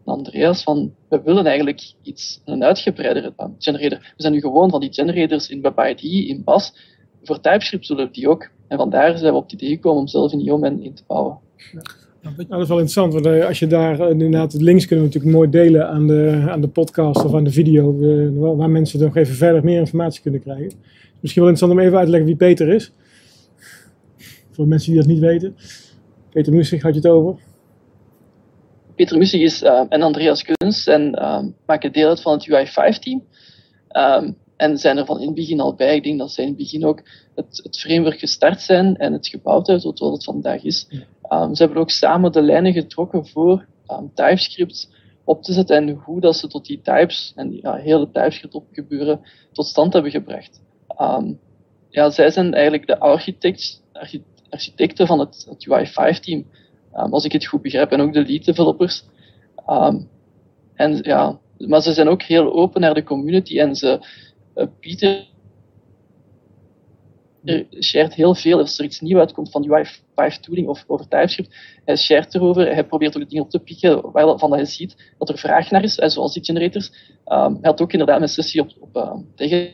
[0.07, 3.99] Andreas van, we willen eigenlijk iets, een uitgebreidere generator.
[3.99, 6.75] We zijn nu gewoon van die generators in WebID, in BAS.
[7.23, 8.51] Voor TypeScript zullen we die ook.
[8.69, 11.39] En vandaar zijn we op het idee gekomen om zelf een Yeoman in te bouwen.
[11.73, 11.81] Ja.
[12.23, 15.05] Nou, dat is wel interessant, want uh, als je daar uh, inderdaad de links kunnen
[15.05, 17.97] we natuurlijk mooi delen aan de, aan de podcast of aan de video,
[18.57, 20.73] waar mensen nog even verder meer informatie kunnen krijgen.
[21.21, 22.93] Misschien wel interessant om even uit te leggen wie Peter is.
[24.51, 25.57] Voor mensen die dat niet weten.
[26.31, 27.39] Peter Mussig had je het over.
[28.97, 33.25] Peter Mussig is, uh, en Andreas Kunst en uh, maken deel uit van het UI5-team.
[33.93, 35.97] Um, en zijn er van in het begin al bij.
[35.97, 37.03] Ik denk dat zij in het begin ook
[37.35, 40.87] het, het framework gestart zijn en het gebouwd hebben tot wat het vandaag is.
[41.33, 43.67] Um, ze hebben ook samen de lijnen getrokken voor
[44.15, 44.89] TypeScript
[45.25, 48.55] op te zetten en hoe dat ze tot die types en die ja, hele TypeScript
[48.55, 49.21] op gebeuren
[49.53, 50.61] tot stand hebben gebracht.
[50.89, 51.33] Ehm,
[51.89, 53.83] ja, zij zijn eigenlijk de architects,
[54.49, 56.47] architecten van het, het UI5-team,
[56.99, 59.05] um, als ik het goed begrijp, en ook de lead developers.
[61.03, 64.07] Ja, maar ze zijn ook heel open naar de community en ze
[64.55, 65.27] uh, bieden
[67.45, 68.59] er shared heel veel.
[68.59, 72.75] Als er iets nieuws uitkomt van UI5 tooling of over TypeScript, hij shared erover.
[72.75, 75.95] Hij probeert ook dingen op te pikken waarvan hij ziet dat er vraag naar is,
[75.95, 76.89] zoals die generators.
[77.27, 79.71] Um, hij had ook inderdaad een sessie op, tegen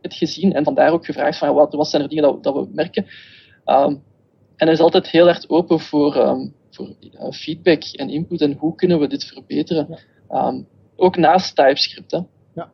[0.00, 3.06] het gezien en vandaar ook gevraagd van wat, wat zijn er dingen dat, we merken.
[4.60, 8.52] En hij is altijd heel erg open voor, um, voor uh, feedback en input en
[8.52, 9.98] hoe kunnen we dit verbeteren.
[10.30, 12.10] Um, ook naast TypeScript.
[12.10, 12.18] Hè.
[12.54, 12.72] Ja,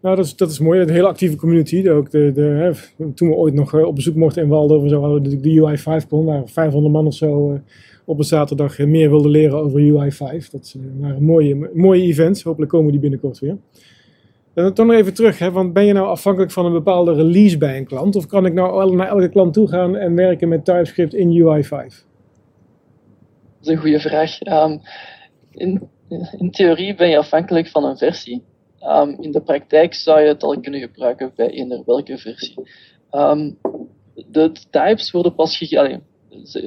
[0.00, 0.80] nou dat is, dat is mooi.
[0.80, 1.88] Een hele actieve community.
[1.88, 5.00] Ook de, de, hè, toen we ooit nog uh, op bezoek mochten in Waldorf, zo
[5.00, 7.58] hadden we de, de UI5-con, waar 500 man of zo uh,
[8.04, 10.50] op een zaterdag meer wilden leren over UI5.
[10.50, 12.42] Dat waren mooie, mooie events.
[12.42, 13.56] Hopelijk komen die binnenkort weer.
[14.58, 17.14] En dan toch nog even terug, hè, want ben je nou afhankelijk van een bepaalde
[17.14, 18.16] release bij een klant?
[18.16, 21.68] Of kan ik nou naar elke klant toe gaan en werken met TypeScript in UI5?
[21.68, 21.86] Dat
[23.60, 24.46] is een goede vraag.
[24.46, 24.80] Um,
[25.50, 25.88] in,
[26.38, 28.42] in, theorie ben je afhankelijk van een versie.
[28.82, 32.54] Um, in de praktijk zou je het al kunnen gebruiken bij eender welke versie.
[33.10, 33.58] Um,
[34.14, 36.02] de types worden pas gegenereerd,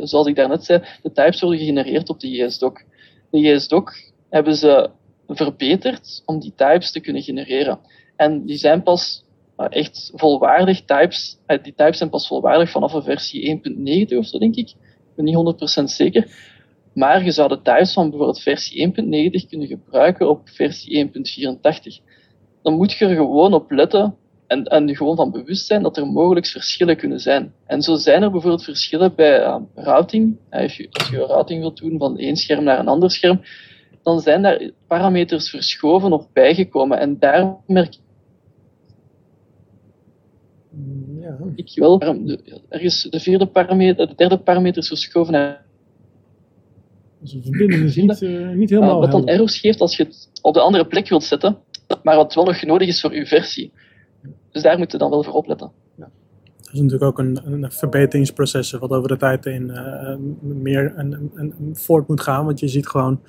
[0.04, 2.84] zoals ik daarnet zei, de types worden gegenereerd op de JSDoc.
[3.30, 3.94] De JSDoc
[4.30, 4.90] hebben ze
[5.36, 7.80] verbeterd om die types te kunnen genereren.
[8.16, 9.24] En die zijn pas
[9.70, 11.38] echt volwaardig types.
[11.48, 13.62] Uh, die types zijn pas volwaardig vanaf een versie
[14.10, 14.70] 1.9 of zo, denk ik.
[14.70, 16.50] Ik ben niet 100% zeker.
[16.94, 21.12] Maar je zou de types van bijvoorbeeld versie 1.90 kunnen gebruiken op versie 1.84.
[22.62, 24.16] Dan moet je er gewoon op letten
[24.48, 27.54] en, en gewoon van bewust zijn dat er mogelijk verschillen kunnen zijn.
[27.66, 30.38] En zo zijn er bijvoorbeeld verschillen bij uh, routing.
[30.50, 33.42] Je, als je routing wilt doen van één scherm naar een ander scherm,
[34.04, 37.00] dan zijn daar parameters verschoven of bijgekomen.
[37.00, 37.98] En daar merk
[41.20, 41.38] ja.
[41.56, 42.02] ik wel,
[42.70, 45.66] er is de, vierde parameter, de derde parameter is verschoven naar
[47.22, 48.94] dus de verbinding is niet, uh, niet helemaal.
[48.94, 51.58] Uh, wat dan errors geeft als je het op de andere plek wilt zetten,
[52.04, 53.72] maar wat wel nog nodig is voor uw versie.
[54.52, 55.72] Dus daar moet je dan wel voor opletten.
[55.96, 56.10] Ja.
[56.58, 61.14] Dat is natuurlijk ook een, een verbeteringsproces wat over de tijd in uh, meer een,
[61.14, 62.46] een, een voort moet gaan.
[62.46, 63.22] Want je ziet gewoon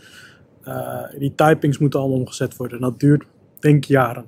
[0.69, 2.77] uh, die typings moeten allemaal omgezet worden.
[2.77, 3.25] En dat duurt,
[3.59, 4.25] denk ik, jaren.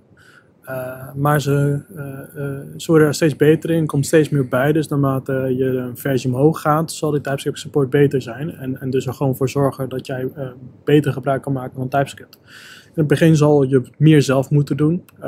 [0.64, 4.73] Uh, maar ze, uh, ze worden er steeds beter in, komt steeds meer bij.
[4.73, 8.51] Dus naarmate je een versie omhoog gaat, zal die TypeScript support beter zijn.
[8.51, 10.29] En, en dus er gewoon voor zorgen dat jij
[10.85, 12.38] beter gebruik kan maken van TypeScript.
[12.94, 15.24] In het begin zal je meer zelf moeten doen, uh,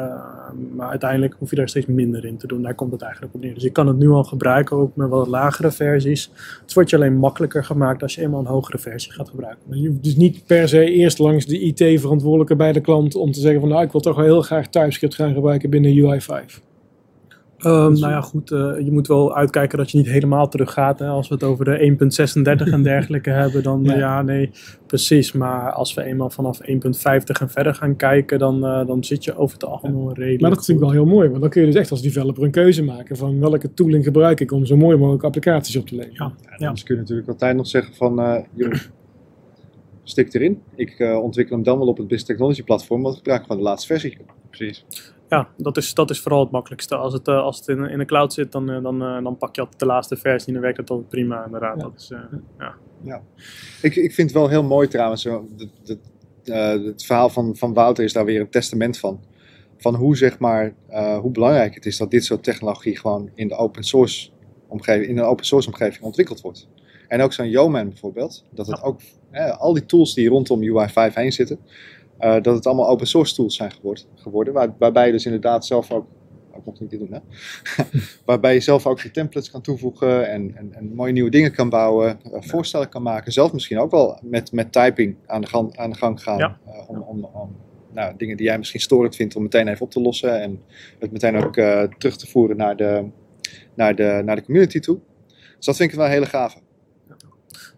[0.75, 2.63] maar uiteindelijk hoef je daar steeds minder in te doen.
[2.63, 3.55] Daar komt het eigenlijk op neer.
[3.55, 6.31] Dus je kan het nu al gebruiken, ook met wat lagere versies.
[6.63, 9.81] Het wordt je alleen makkelijker gemaakt als je eenmaal een hogere versie gaat gebruiken.
[9.81, 13.41] Je hoeft dus niet per se eerst langs de IT-verantwoordelijke bij de klant om te
[13.41, 16.61] zeggen van nou ik wil toch wel heel graag TypeScript gaan gebruiken binnen UI5.
[17.65, 20.99] Um, nou ja, goed, uh, je moet wel uitkijken dat je niet helemaal teruggaat.
[20.99, 21.07] Hè.
[21.07, 21.97] Als we het over de
[22.67, 23.97] 1.36 en dergelijke hebben, dan ja.
[23.97, 24.23] ja.
[24.23, 24.51] nee,
[24.87, 25.33] precies.
[25.33, 26.95] Maar als we eenmaal vanaf 1.50 en
[27.51, 30.13] verder gaan kijken, dan, uh, dan zit je over het algemeen ja.
[30.13, 32.03] redelijk Maar dat is natuurlijk wel heel mooi, want dan kun je dus echt als
[32.03, 35.87] developer een keuze maken van welke tooling gebruik ik om zo mooi mogelijk applicaties op
[35.87, 36.35] te leveren.
[36.57, 36.71] Ja.
[36.71, 38.91] Dus kun je natuurlijk altijd nog zeggen van, uh, jongens,
[40.03, 40.61] stik erin.
[40.75, 43.63] Ik ontwikkel hem dan wel op het Business Technology platform, want ik gebruik gewoon de
[43.63, 44.17] laatste versie.
[44.51, 44.85] Precies
[45.29, 46.97] ja, dat is, dat is vooral het makkelijkste.
[46.97, 49.37] Als het, uh, als het in, in de cloud zit, dan, uh, dan, uh, dan
[49.37, 51.77] pak je altijd de laatste versie en dan werkt het altijd prima inderdaad.
[51.77, 51.83] Ja.
[51.83, 52.13] Dat is,
[52.59, 52.75] ja.
[53.03, 53.23] ja.
[53.83, 56.53] Ik, ik vind het wel heel mooi trouwens, de, de,
[56.85, 59.21] het verhaal van, van Wouter is daar weer een testament van.
[59.79, 60.75] Van hoe, zeg maar,
[61.21, 64.31] hoe belangrijk het is dat dit soort technologie gewoon in de open source
[64.67, 66.69] omgeving, in een open source omgeving ontwikkeld wordt.
[67.09, 69.01] En ook zo'n Yeoman bijvoorbeeld, dat het ook,
[69.59, 71.59] al die tools die rondom UI5 heen zitten,
[72.21, 73.73] uh, dat het allemaal open source tools zijn
[74.15, 76.07] geworden, waar, waarbij je dus inderdaad zelf ook,
[76.53, 77.19] ook nog niet dit doen hè,
[78.25, 81.69] waarbij je zelf ook je templates kan toevoegen en, en, en mooie nieuwe dingen kan
[81.69, 85.77] bouwen, uh, voorstellen kan maken, zelf misschien ook wel met, met typing aan de gang,
[85.77, 86.59] aan de gang gaan, ja.
[86.67, 87.57] uh, om, om, om
[87.93, 90.63] nou, dingen die jij misschien storend vindt om meteen even op te lossen en
[90.99, 91.55] het meteen ook
[91.99, 93.05] terug te voeren naar de,
[93.75, 94.99] naar, de, naar de community toe.
[95.57, 96.59] Dus dat vind ik wel een hele gave.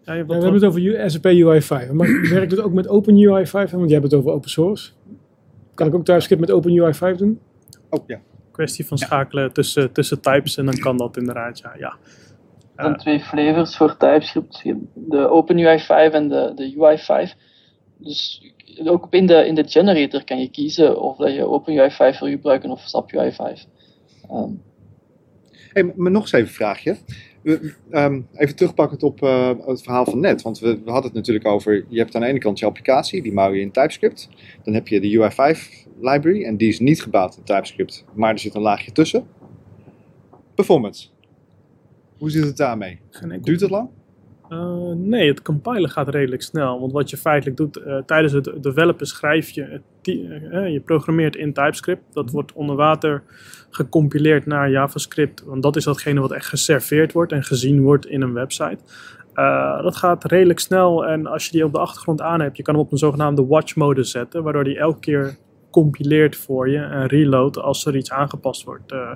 [0.08, 1.92] Ja, we hebben het over SAP UI5.
[1.92, 3.70] Maar werkt het ook met Open UI5?
[3.70, 4.90] Want jij hebt het over open source.
[5.74, 7.40] Kan ik ook TypeScript met Open UI5 doen?
[7.90, 8.20] Oh ja.
[8.50, 11.74] Kwestie van schakelen tussen, tussen types en dan kan dat inderdaad, ja.
[11.78, 11.96] ja.
[12.76, 14.62] Er zijn twee flavors voor TypeScript.
[14.94, 17.38] De Open UI5 en de, de UI5.
[17.98, 18.52] Dus
[18.84, 22.28] ook in de, in de generator kan je kiezen of dat je Open UI5 wil
[22.28, 23.60] gebruiken of SAP UI5.
[24.32, 24.62] Um.
[25.72, 26.96] Hey, maar nog eens even een vraagje.
[27.42, 30.42] We- ehm, even terugpakkend op eh, het verhaal van net.
[30.42, 33.22] Want we, we hadden het natuurlijk over, je hebt aan de ene kant je applicatie,
[33.22, 34.28] die bouw je in TypeScript.
[34.62, 38.38] Dan heb je de UI5 library en die is niet gebouwd in TypeScript, maar er
[38.38, 39.26] zit een laagje tussen.
[40.54, 41.08] Performance.
[42.18, 42.98] Hoe zit het daarmee?
[43.42, 43.88] Duurt het lang?
[44.48, 46.80] Eh, nee, het compilen gaat redelijk snel.
[46.80, 49.82] Want wat je feitelijk doet, eh, tijdens het developen schrijf je, het
[50.72, 52.02] je programmeert in TypeScript.
[52.12, 53.22] Dat wordt onder water
[53.70, 55.44] gecompileerd naar JavaScript.
[55.44, 58.78] Want dat is datgene wat echt geserveerd wordt en gezien wordt in een website.
[59.38, 62.62] Eh, dat gaat redelijk snel en als je die op de achtergrond aan hebt, je
[62.62, 65.36] kan hem op een zogenaamde watch mode zetten, waardoor die elke keer
[65.70, 68.92] compileert voor je en reload als er iets aangepast wordt.
[68.92, 69.10] Eh,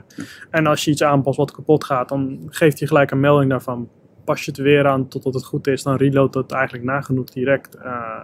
[0.51, 3.89] en als je iets aanpast wat kapot gaat, dan geeft hij gelijk een melding daarvan.
[4.25, 7.75] Pas je het weer aan totdat het goed is, dan reloadt het eigenlijk nagenoeg direct.
[7.75, 8.23] Eh,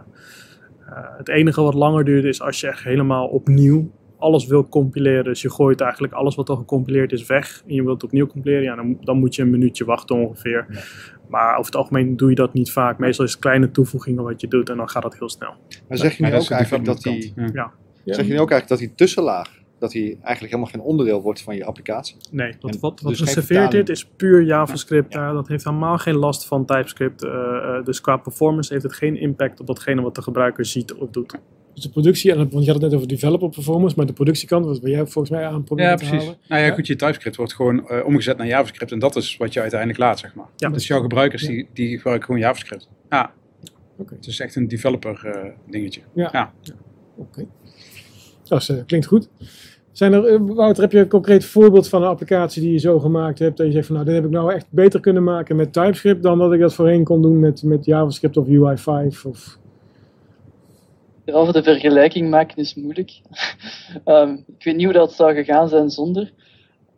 [1.17, 5.25] het enige wat langer duurt is als je echt helemaal opnieuw alles wil compileren.
[5.25, 8.63] Dus je gooit eigenlijk alles wat al gecompileerd is weg en je wilt opnieuw compileren.
[8.63, 10.67] Ja, dan, dan moet je een minuutje wachten ongeveer.
[11.29, 12.99] Maar over het algemeen doe je dat niet vaak.
[12.99, 15.55] Meestal is het kleine toevoegingen wat je doet en dan gaat dat heel snel.
[15.89, 17.33] Maar zeg je nu ook eigenlijk dat die.
[17.37, 17.73] Ja.
[18.05, 18.15] Ja.
[18.15, 21.43] zeg je nu ook eigenlijk dat die tussenlaag, dat die eigenlijk helemaal geen onderdeel wordt
[21.43, 22.17] van je applicatie?
[22.31, 23.71] Nee, wat, En wat, wat dus vertaling.
[23.71, 25.15] dit is puur JavaScript.
[25.15, 27.25] Eh, dat heeft helemaal geen last van TypeScript.
[27.25, 31.11] Eh, dus qua performance heeft het geen impact op datgene wat de gebruiker ziet of
[31.11, 31.39] doet.
[31.79, 34.65] Dus de productie, en want je had het net over developer performance, maar de productiekant,
[34.67, 36.25] wat jij volgens mij aan proberen Ja, te precies.
[36.25, 36.39] halen.
[36.49, 36.75] Nou ja, Ja.
[36.75, 39.99] goed, je TypeScript wordt gewoon eh, omgezet naar JavaScript en dat is wat je uiteindelijk
[40.01, 40.47] laat, zeg maar.
[40.57, 40.69] Ja.
[40.69, 41.49] Dus jouw gebruikers Ja.
[41.49, 42.89] die, die gebruiken gewoon JavaScript.
[43.11, 43.33] Ja,
[43.99, 44.15] Oké.
[44.15, 46.01] het is echt een developer eh, dingetje.
[46.15, 46.29] Ja.
[46.33, 46.53] Ja.
[47.17, 47.47] Oké.
[48.49, 49.29] Dat eh, klinkt goed.
[49.93, 53.39] Zijn er, Wouter, heb je een concreet voorbeeld van een applicatie die je zo gemaakt
[53.39, 55.73] hebt, dat je zegt van nou, dit heb ik nou echt beter kunnen maken met
[55.73, 59.23] TypeScript dan dat ik dat voorheen kon doen met, met JavaScript of UI5?
[59.27, 59.59] Of...
[61.29, 63.21] Behalve de vergelijking maken is moeilijk.
[64.05, 66.33] Ehm, ik weet niet hoe dat zou gegaan zijn zonder.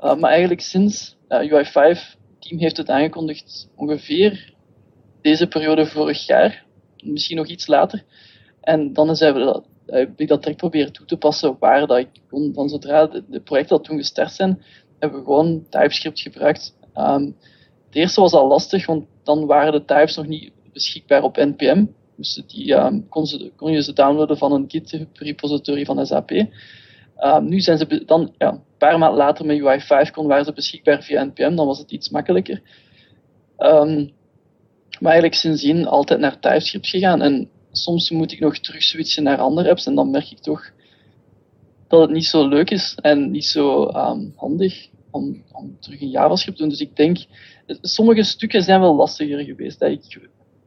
[0.00, 4.54] Uh, maar eigenlijk sinds uh, UI5, het team heeft het aangekondigd ongeveer
[5.20, 6.64] deze periode vorig jaar,
[7.04, 8.04] misschien nog iets later.
[8.60, 9.64] En dan zijn we dat,
[10.16, 12.54] ik dat direct proberen toe te passen waar dat ik kon.
[12.54, 14.62] Van zodra de, de projecten al toen gestart zijn,
[14.98, 16.76] hebben we gewoon TypeScript gebruikt.
[16.94, 17.36] Um,
[17.86, 21.84] het eerste was al lastig, want dan waren de types nog niet beschikbaar op NPM.
[22.20, 26.30] Dus die um, kon, ze, kon, je ze downloaden van een GitHub repository van SAP.
[26.30, 30.52] Um, nu zijn ze dan ja, een paar maanden later met UI5 kon, waren ze
[30.52, 32.62] beschikbaar via NPM, dan was het iets makkelijker.
[33.58, 34.12] Um,
[35.00, 37.22] maar eigenlijk sindsdien altijd naar TypeScript gegaan.
[37.22, 40.70] En soms moet ik nog terug switchen naar andere apps en dan merk ik toch
[41.88, 43.90] dat het niet zo leuk is en niet zo
[44.36, 46.72] handig om, om terug in JavaScript te doen.
[46.72, 47.18] Dus ik denk,
[47.80, 49.82] sommige stukken zijn wel lastiger geweest.
[49.82, 50.20] Ik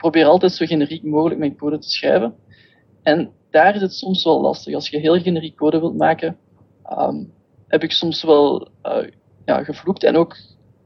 [0.03, 2.35] probeer altijd zo generiek mogelijk mijn code te schrijven.
[3.03, 4.73] En daar is het soms wel lastig.
[4.73, 6.37] Als je heel generiek code wilt maken,
[6.99, 7.31] um,
[7.67, 9.07] heb ik soms wel uh,
[9.45, 10.03] ja, gevloekt.
[10.03, 10.37] En ook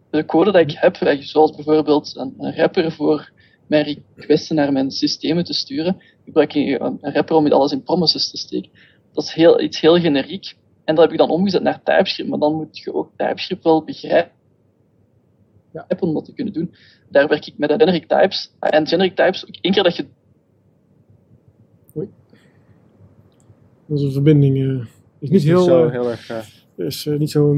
[0.09, 3.31] de code dat ik heb, zoals bijvoorbeeld een, rapper voor
[3.67, 8.29] mijn requesten naar mijn systemen te sturen, gebruik ik een rapper om alles in promises
[8.29, 8.71] te steken.
[9.13, 10.55] Dat is heel, iets heel generiek.
[10.85, 13.83] En dat heb ik dan omgezet naar TypeScript, maar dan moet je ook TypeScript wel
[13.83, 14.36] begrijpen
[15.71, 15.87] ja.
[15.99, 16.73] om dat te kunnen doen.
[17.09, 18.51] Daar werk ik met generic types.
[18.59, 20.05] En generic types, één keer dat je...
[21.97, 22.09] Oei.
[23.87, 24.85] Onze verbinding uh,
[25.19, 25.63] is niet heel...
[25.63, 26.31] Zo, uh, heel erg...
[26.75, 26.87] Uh...
[26.87, 27.55] is uh, niet zo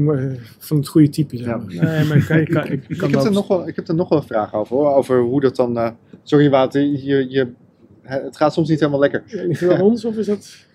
[0.58, 1.36] van het goede type.
[1.36, 1.72] Zeg maar.
[1.72, 1.82] ja.
[1.82, 3.88] Nee, maar ik, kan, ik, kan, ik, kan ik, heb er nog wel, ik heb
[3.88, 5.76] er nog wel een vraag over, hoor, over hoe dat dan...
[5.76, 5.90] Uh,
[6.22, 7.52] sorry Wouter, je, je,
[8.02, 9.22] het gaat soms niet helemaal lekker.
[9.26, 10.68] Het aan ons of is dat...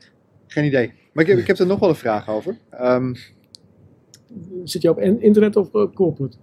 [0.47, 0.93] Geen idee.
[1.13, 2.57] Maar ik heb, ik heb er nog wel een vraag over.
[2.81, 3.15] Um,
[4.63, 6.37] zit je op internet of op corporate?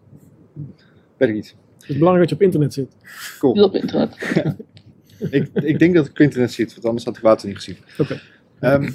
[1.22, 1.54] Weet ik niet.
[1.78, 2.96] Het is belangrijk dat je op internet zit.
[3.38, 3.64] Cool.
[3.64, 4.16] Op internet.
[5.30, 7.76] ik, ik denk dat ik op internet zit, want anders had ik Wouter niet gezien.
[7.98, 8.20] Oké.
[8.58, 8.74] Okay.
[8.74, 8.94] Um,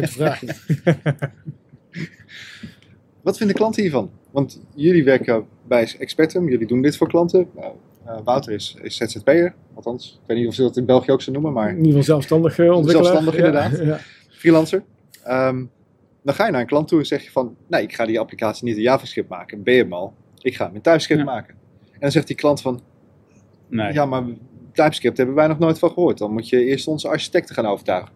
[0.00, 0.40] de vraag
[3.22, 4.10] Wat vinden klanten hiervan?
[4.30, 7.48] Want jullie werken bij Expertum, jullie doen dit voor klanten.
[7.56, 7.64] Uh,
[8.06, 10.18] uh, Wouter is, is ZZP'er, althans.
[10.22, 11.68] Ik weet niet of ze dat in België ook zo noemen, maar...
[11.68, 13.12] In ieder geval zelfstandig uh, ontwikkelaar.
[13.12, 13.78] Zelfstandig inderdaad.
[13.78, 14.00] Ja, ja.
[14.28, 14.82] Freelancer.
[15.28, 15.70] Um,
[16.22, 17.56] dan ga je naar een klant toe en zeg je van...
[17.66, 19.62] Nee, ik ga die applicatie niet in JavaScript maken.
[19.62, 20.14] Ben je hem al?
[20.42, 21.26] Ik ga in TypeScript ja.
[21.26, 21.54] maken.
[21.92, 22.80] En dan zegt die klant van...
[23.68, 23.92] Nee.
[23.92, 24.24] Ja, maar
[24.72, 26.18] TypeScript hebben wij nog nooit van gehoord.
[26.18, 28.12] Dan moet je eerst onze architecten gaan overtuigen.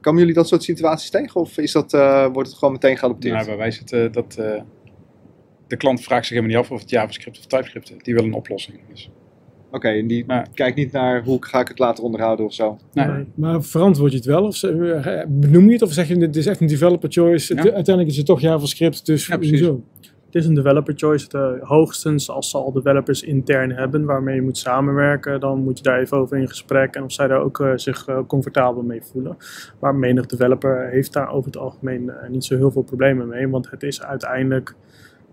[0.00, 1.40] Komen jullie dat soort situaties tegen?
[1.40, 3.34] Of is dat, uh, wordt het gewoon meteen geadopteerd?
[3.34, 4.36] Nou, bij wij zitten dat...
[4.40, 4.60] Uh,
[5.66, 7.96] de klant vraagt zich helemaal niet af of het JavaScript of TypeScript is.
[8.02, 8.80] Die wil een oplossing.
[8.88, 9.10] Dus.
[9.66, 12.54] Oké, okay, en die maar, kijkt niet naar hoe ga ik het later onderhouden of
[12.54, 12.78] zo?
[12.92, 13.26] Nee.
[13.34, 14.44] Maar verantwoord je het wel?
[14.44, 14.60] Of
[15.28, 15.82] benoem je het?
[15.82, 17.54] Of zeg je het is echt een developer choice?
[17.54, 17.60] Ja.
[17.62, 19.60] Uiteindelijk is het toch JavaScript, dus ja, precies.
[19.60, 19.84] Zo.
[20.32, 21.28] Het is een developer choice.
[21.28, 25.84] De, hoogstens als ze al developers intern hebben waarmee je moet samenwerken, dan moet je
[25.84, 29.02] daar even over in gesprek en of zij daar ook uh, zich uh, comfortabel mee
[29.02, 29.36] voelen.
[29.80, 33.70] Maar menig developer heeft daar over het algemeen niet zo heel veel problemen mee, want
[33.70, 34.74] het is uiteindelijk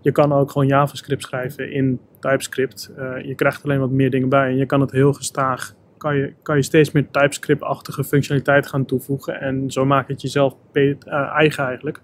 [0.00, 2.92] je kan ook gewoon JavaScript schrijven in TypeScript.
[2.96, 5.74] Eh, je krijgt alleen wat meer dingen bij en je kan het heel gestaag.
[5.96, 9.40] Kan je, kan je steeds meer TypeScript-achtige functionaliteit gaan toevoegen.
[9.40, 10.94] En zo maak je het jezelf eh,
[11.36, 12.00] eigen eigenlijk.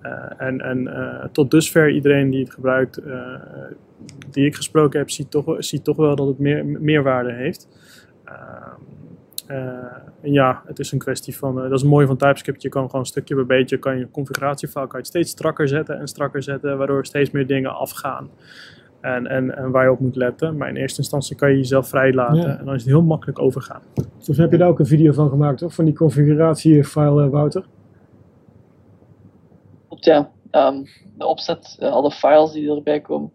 [0.00, 3.34] Eh, en en eh, tot dusver iedereen die het gebruikt, eh,
[4.30, 7.68] die ik gesproken heb, ziet toch, ziet toch wel dat het meer, meerwaarde heeft.
[8.24, 8.36] Ehm,
[9.46, 9.56] eh,
[10.20, 12.90] en ja, het is een kwestie van, dat is het mooie van TypeScript, je kan
[12.90, 16.42] gewoon stukje bij beetje, kan je configuratiefile kan je het steeds strakker zetten en strakker
[16.42, 18.28] zetten, waardoor steeds meer dingen afgaan.
[19.00, 20.56] En, en, en waar je op moet letten.
[20.56, 22.58] Maar in eerste instantie kan je jezelf vrij laten Ja.
[22.58, 23.80] en dan is het heel makkelijk overgaan.
[23.94, 25.74] Volgens mij heb je daar ook een video van gemaakt, toch?
[25.74, 27.64] Van die configuratiefile, Wouter.
[30.04, 30.30] Ja.
[30.50, 30.84] Ehm,
[31.18, 33.32] de opzet, eh, alle files die erbij komen.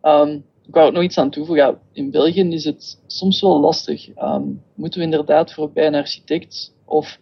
[0.00, 1.66] Ehm, ik wou ook nog iets aan toevoegen.
[1.66, 4.10] Ja, in België is het soms wel lastig.
[4.10, 4.42] Ehm,
[4.74, 7.20] moeten we inderdaad voorbij een architect of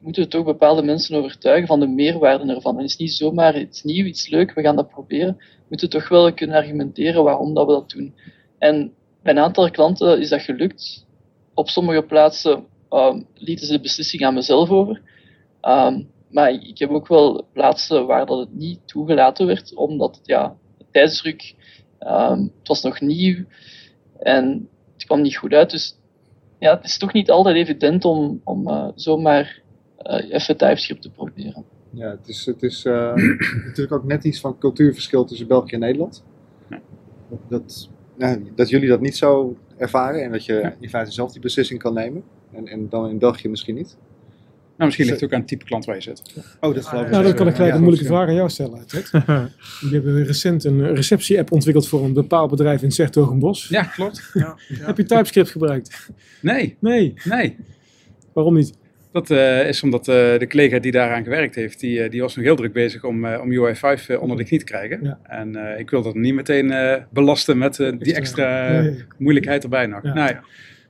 [0.00, 2.74] moeten we toch bepaalde mensen overtuigen van de meerwaarde ervan?
[2.76, 5.36] En het is niet zomaar iets nieuw, iets leuk, we gaan dat proberen.
[5.38, 8.14] We moeten toch wel kunnen argumenteren waarom dat we dat doen.
[8.58, 11.06] En bij een aantal klanten is dat gelukt.
[11.54, 12.66] Op sommige plaatsen
[13.34, 15.00] lieten ze de beslissing aan mezelf over.
[16.34, 20.84] Maar ik heb ook wel plaatsen waar dat het niet toegelaten werd, omdat ja, de
[20.90, 21.54] tijdsdruk,
[21.98, 23.44] ehm, het was nog nieuw
[24.18, 25.70] en het kwam niet goed uit.
[25.70, 25.98] Dus
[26.58, 29.60] ja, het is toch niet altijd evident om, om eh, zomaar
[29.96, 31.64] eh, even TypeScript te proberen.
[31.90, 33.14] Ja, het is, het is eh,
[33.66, 36.24] natuurlijk ook net iets van cultuurverschil tussen België en Nederland.
[37.28, 40.74] Dat, dat, nou, dat jullie dat niet zo ervaren en dat je Ja.
[40.80, 42.22] in feite zelf die beslissing kan nemen.
[42.52, 43.96] En, en dan in België misschien niet.
[44.76, 46.22] Nou, misschien ligt het ook aan het type klant waar je zit.
[46.60, 47.10] Oh, dat geloof ik.
[47.10, 48.86] Nou, dan kan ik gelijk Ja, een moeilijke vraag aan jou stellen.
[48.86, 49.10] Ted.
[49.80, 53.68] Jullie hebben recent een receptie-app ontwikkeld voor een bepaald bedrijf in Zertogenbos.
[53.68, 54.30] Ja, klopt.
[54.68, 56.08] Heb je TypeScript gebruikt?
[56.40, 57.14] Nee, Nee.
[57.24, 57.56] nee.
[58.32, 58.72] Waarom niet?
[59.12, 62.36] Dat eh, is omdat eh, de collega die daaraan gewerkt heeft, die, eh, die was
[62.36, 64.98] nog heel druk bezig om, eh, om UI5 eh, onder de knie te krijgen.
[65.02, 65.18] Ja.
[65.22, 69.04] En eh, ik wil dat niet meteen eh, belasten met die extra Nee.
[69.18, 70.02] moeilijkheid erbij nog.
[70.02, 70.12] Ja.
[70.14, 70.34] Nee.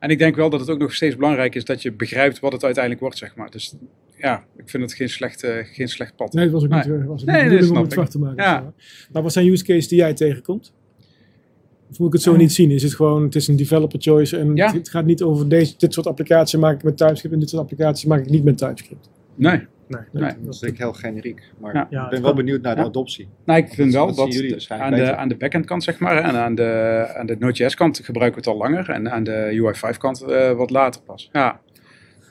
[0.04, 2.52] En ik denk wel dat het ook nog steeds belangrijk is dat je begrijpt wat
[2.52, 3.50] het uiteindelijk wordt, zeg maar.
[3.50, 3.74] Dus
[4.16, 6.32] ja, ik vind het geen slecht, geen slecht pad.
[6.32, 6.98] Nee, het was ook niet, Nee.
[6.98, 8.44] eh, was ook Nee, niet om het zwart te maken.
[8.44, 8.72] Ja.
[9.12, 10.72] Maar wat zijn use cases die jij tegenkomt?
[11.90, 12.36] Of moet ik het zo Ja.
[12.38, 12.70] niet zien?
[12.70, 14.66] Is het gewoon, het is een developer choice en Ja.
[14.66, 17.48] het, het gaat niet over deze, dit soort applicaties maak ik met TypeScript en dit
[17.50, 19.10] soort applicaties maak ik niet met TypeScript.
[19.34, 19.60] Nee.
[19.88, 20.00] Nee.
[20.12, 20.32] Nee.
[20.40, 21.42] Dat is denk ik heel generiek.
[21.58, 22.04] Maar Ja.
[22.04, 22.86] ik ben wel benieuwd naar de Ja.
[22.86, 23.28] adoptie.
[23.44, 26.16] Nou, ik vind Dat- wel dat de- aan, de, aan de backend kant, zeg maar,
[26.16, 28.90] en aan de, aan de Node.js kant gebruiken we het al langer.
[28.90, 31.28] En aan de UI5 kant eh, wat later pas.
[31.32, 31.60] Ja.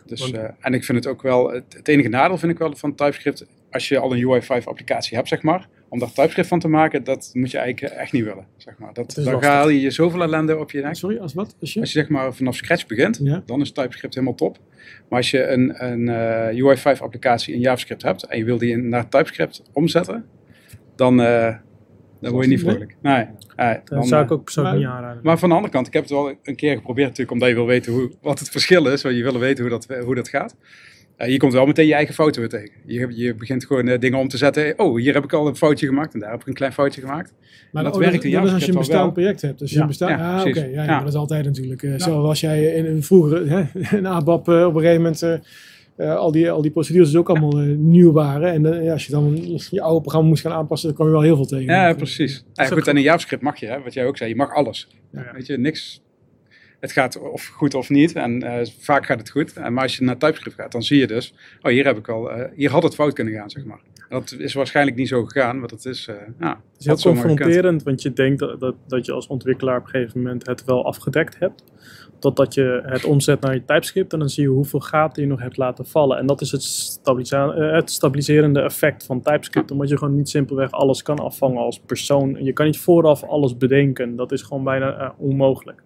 [0.05, 2.57] Dus, Want- eh, en ik vind het ook wel, het, het enige nadeel vind ik
[2.57, 6.47] wel van TypeScript, als je al een UI5 applicatie hebt, zeg maar, om daar TypeScript
[6.47, 8.45] van te maken, dat moet je eigenlijk echt niet willen.
[8.57, 8.93] Zeg maar.
[8.93, 10.95] dat, dan haal je je zoveel ellende op je nek.
[10.95, 11.55] Sorry, als wat?
[11.62, 11.79] Als je?
[11.79, 13.43] Als je zeg maar vanaf scratch begint, Ja.
[13.45, 14.57] dan is TypeScript helemaal top.
[15.09, 18.77] Maar als je een, een eh, UI5 applicatie in JavaScript hebt en je wil die
[18.77, 20.25] naar TypeScript omzetten,
[20.95, 21.55] dan, eh,
[22.21, 22.95] dan word je niet vrolijk.
[23.01, 25.23] Nee, nee, Dat dan, zou eh, ik ook persoonlijk niet aanraden.
[25.23, 27.55] maar van de andere kant, ik heb het wel een keer geprobeerd natuurlijk, omdat je
[27.55, 29.01] wil weten hoe, wat het verschil is.
[29.01, 30.55] Want je wil weten hoe dat, hoe dat gaat.
[31.17, 32.71] Eh, je komt wel meteen je eigen fouten weer tegen.
[32.86, 34.80] Je, je begint gewoon eh, dingen om te zetten.
[34.80, 37.02] Oh, hier heb ik al een foutje gemaakt en daar heb ik een klein foutje
[37.02, 37.34] gemaakt.
[37.71, 39.62] Maar dat oh, werkt in als je een bestaand project hebt.
[39.62, 40.86] Als je Ja, een bestaan, ja, ah, oké, ja, ja, Ja.
[40.86, 41.84] maar dat is altijd natuurlijk.
[41.84, 43.63] eh Zoals jij in een vroeger hè,
[43.97, 45.41] een ABAP op een gegeven moment
[45.97, 48.52] al, die, al die procedures dus ook allemaal nieuw waren.
[48.52, 51.36] En als je dan je oude programma moest gaan aanpassen, dan kwam je wel heel
[51.36, 51.73] veel tegen.
[51.73, 52.43] Ja, precies.
[52.54, 54.54] Ja, ook goed, en in JavaScript mag je, hè, wat jij ook zei, je mag
[54.54, 54.88] alles.
[55.34, 56.02] Weet je, niks.
[56.83, 58.15] Het gaat of goed of niet.
[58.15, 59.53] En eh, vaak gaat het goed.
[59.53, 62.09] En, maar als je naar TypeScript gaat, dan zie je dus, oh, hier heb ik
[62.09, 63.79] al, eh, hier had het fout kunnen gaan, zeg maar.
[63.95, 67.13] En dat is waarschijnlijk niet zo gegaan, maar dat is, eh ja, Het is heel
[67.13, 70.65] confronterend, want je denkt dat, dat, dat je als ontwikkelaar op een gegeven moment het
[70.65, 71.63] wel afgedekt hebt.
[72.19, 75.39] Totdat je het omzet naar je TypeScript en dan zie je hoeveel gaten je nog
[75.39, 76.17] hebt laten vallen.
[76.17, 79.71] En dat is het, stabilisa- eh, het stabiliserende effect van TypeScript.
[79.71, 82.43] Omdat je gewoon niet simpelweg alles kan afvangen als persoon.
[82.43, 84.15] Je kan niet vooraf alles bedenken.
[84.15, 85.83] Dat is gewoon bijna eh, onmogelijk.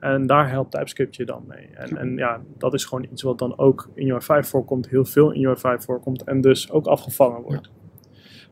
[0.00, 1.68] En daar helpt TypeScript je dan mee.
[1.74, 5.30] En, en ja, dat is gewoon iets wat dan ook in UI5 voorkomt, heel veel
[5.30, 7.70] in UI5 voorkomt en dus ook afgevangen wordt.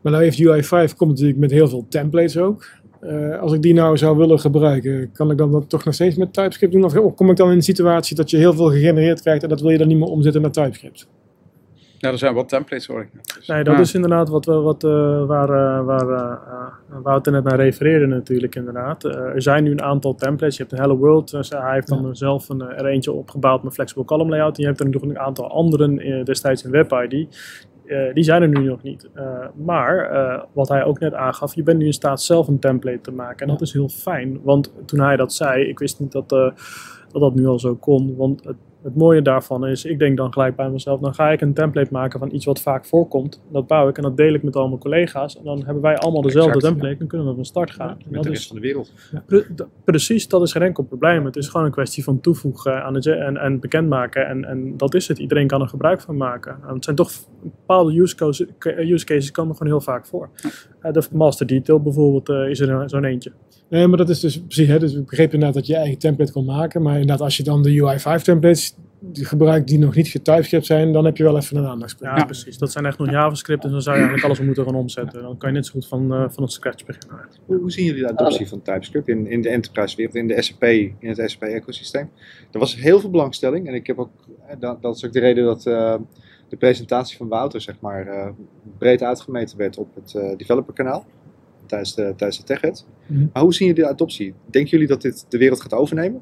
[0.01, 2.65] Maar nou heeft UI5 komt natuurlijk met heel veel templates ook.
[2.99, 6.15] Eh, als ik die nou zou willen gebruiken, kan ik dan dat toch nog steeds
[6.15, 6.83] met TypeScript doen?
[6.83, 9.49] Of of kom ik dan in een situatie dat je heel veel gegenereerd krijgt en
[9.49, 11.07] dat wil je dan niet meer omzetten naar TypeScript?
[11.99, 13.33] Ja, er zijn wat templates hoor ik net.
[13.37, 13.79] Dus, Nee, dat ja.
[13.79, 18.05] is inderdaad wat, we, wat, eh, waar, eh, waar eh, eh, Wouter net naar refereerde
[18.05, 19.03] natuurlijk inderdaad.
[19.03, 20.57] Eh, er zijn nu een aantal templates.
[20.57, 21.31] Je hebt een Hello World.
[21.31, 24.55] dus hij heeft dan zelf een, er eentje opgebouwd met Flexible Column Layout.
[24.55, 27.27] En je hebt er nog een aantal anderen destijds in WebID.
[27.89, 29.09] Eh, die zijn er nu nog niet.
[29.13, 32.59] Eh, maar eh, wat hij ook net aangaf, je bent nu in staat zelf een
[32.59, 33.39] template te maken.
[33.39, 34.39] En dat is heel fijn.
[34.43, 36.51] Want toen hij dat zei, ik wist niet dat, eh,
[37.11, 38.15] dat dat nu al zo kon.
[38.15, 41.41] Want het Het mooie daarvan is, ik denk dan gelijk bij mezelf, dan ga ik
[41.41, 43.41] een template maken van iets wat vaak voorkomt.
[43.51, 45.37] Dat bouw ik en dat deel ik met al mijn collega's.
[45.37, 47.89] En dan hebben wij allemaal dezelfde Exact, template, dan kunnen we van start gaan.
[47.89, 48.93] En Met dat de is- rest van de wereld.
[49.25, 49.45] Pre-
[49.83, 51.25] precies, dat is geen enkel probleem.
[51.25, 54.27] Het is gewoon een kwestie van toevoegen aan het, en, en bekendmaken.
[54.27, 55.17] En, en dat is het.
[55.19, 56.57] Iedereen kan er gebruik van maken.
[56.67, 57.11] En het zijn toch
[57.43, 60.29] bepaalde use cases, use cases komen gewoon heel vaak voor.
[60.81, 63.31] Eh, de master detail bijvoorbeeld eh, is er een- zo'n eentje.
[63.69, 65.97] Nee, maar dat is dus precies, hè, dus ik begreep inderdaad dat je je eigen
[65.99, 69.95] template kon maken, maar inderdaad als je dan de UI5 templates die gebruikt die nog
[69.95, 72.17] niet getypescript zijn, dan heb je wel even een aandachtspunt.
[72.17, 72.57] Ja, precies.
[72.57, 75.21] Dat zijn echt nog JavaScript en dan zou je eigenlijk alles moeten gaan omzetten.
[75.21, 77.19] Dan kan je net zo goed van, eh, van het scratch beginnen.
[77.45, 80.41] Hoe, hoe zien jullie de adoptie van TypeScript in, in de enterprise wereld, in de
[80.41, 82.09] SAP, in het SAP-ecosysteem?
[82.51, 84.09] Er was heel veel belangstelling en ik heb ook,
[84.47, 85.95] eh, dat, dat is ook de reden dat eh,
[86.49, 88.29] de presentatie van Wouter zeg maar, eh,
[88.77, 91.05] breed uitgemeten werd op het eh developerkanaal
[91.65, 92.85] tijdens de, tijdens de TechEd.
[93.05, 93.25] Mhm.
[93.33, 94.33] Maar hoe zien jullie de adoptie?
[94.45, 96.21] Denken jullie dat dit de wereld gaat overnemen?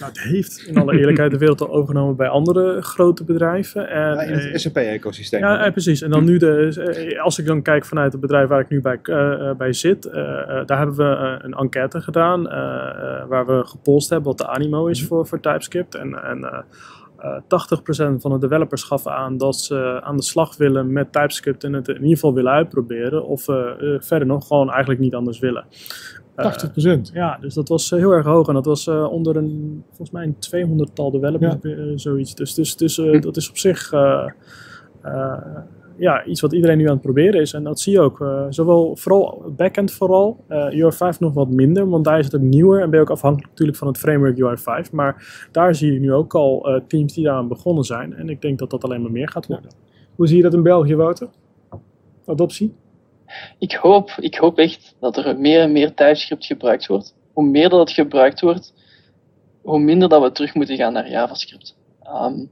[0.00, 3.88] Nou, het heeft in alle eerlijkheid de wereld al overgenomen bij andere grote bedrijven.
[3.88, 5.40] En, Ja, in eh, het SAP-ecosysteem.
[5.40, 6.02] Ja, eh, precies.
[6.02, 8.80] En dan nu, de, eh, als ik dan kijk vanuit het bedrijf waar ik nu
[8.80, 12.56] bij, eh, eh, bij zit, eh, eh, daar hebben we eh, een enquête gedaan eh,
[12.56, 15.94] eh, waar we gepolst hebben wat de animo is voor, voor TypeScript.
[15.94, 16.62] En, en eh, eh,
[17.42, 21.72] 80% van de developers gaf aan dat ze aan de slag willen met TypeScript en
[21.72, 23.26] het in ieder geval willen uitproberen.
[23.26, 25.64] Of eh, eh, verder nog gewoon eigenlijk niet anders willen.
[26.34, 27.10] Eh, 80%.
[27.12, 28.48] ja, dus dat was eh, heel erg hoog.
[28.48, 30.36] En dat was eh, onder een, volgens mij een
[30.88, 32.34] 200-tal developers, eh, zoiets.
[32.34, 34.26] Dus, dus, dus eh, dat is op zich eh,
[35.02, 35.36] eh,
[35.96, 37.52] ja, iets wat iedereen nu aan het proberen is.
[37.52, 38.20] En dat zie je ook.
[38.20, 40.44] eh, zowel, vooral backend vooral.
[40.48, 42.80] eh UI5 nog wat minder, want daar is het ook nieuwer.
[42.82, 44.90] En ben je ook afhankelijk natuurlijk van het framework UI5.
[44.92, 48.14] Maar daar zie je nu ook al eh, teams die daaraan begonnen zijn.
[48.14, 49.70] En ik denk dat dat alleen maar meer gaat worden.
[50.14, 51.28] Hoe zie je dat in België, Wouter?
[52.26, 52.74] Adoptie?
[53.58, 57.14] Ik hoop, ik hoop echt dat er meer en meer TypeScript gebruikt wordt.
[57.32, 58.74] Hoe meer dat het gebruikt wordt,
[59.62, 61.76] hoe minder dat we terug moeten gaan naar JavaScript.
[62.02, 62.44] Ehm,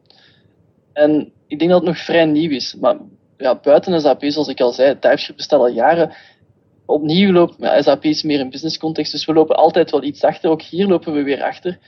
[0.93, 2.77] en ik denk dat het nog vrij nieuw is.
[2.81, 2.97] Maar
[3.43, 6.13] ja, buiten SAP, zoals ik al zei, TypeScript bestaat al jaren.
[6.87, 10.25] Opnieuw loopt, ja, SAP is meer een business context, dus we lopen altijd wel iets
[10.25, 10.51] achter.
[10.51, 11.79] Ook hier lopen we weer achter.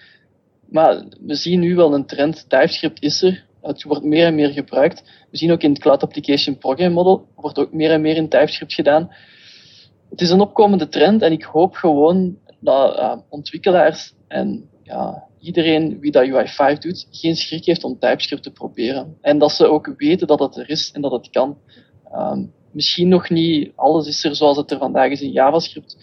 [0.68, 2.48] Maar we zien nu wel een trend.
[2.48, 3.44] TypeScript is er.
[3.62, 5.26] Het wordt meer en meer gebruikt.
[5.30, 8.28] We zien ook in het Cloud Application Program Model wordt ook meer en meer in
[8.28, 9.14] TypeScript gedaan.
[10.10, 16.10] Het is een opkomende trend en ik hoop gewoon dat ontwikkelaars en ja, iedereen wie
[16.10, 19.16] dat UI5 doet, geen schrik heeft om TypeScript te proberen.
[19.20, 21.58] En dat ze ook weten dat het er is en dat het kan.
[22.14, 25.96] Um, misschien nog niet alles is er zoals het er vandaag is in JavaScript.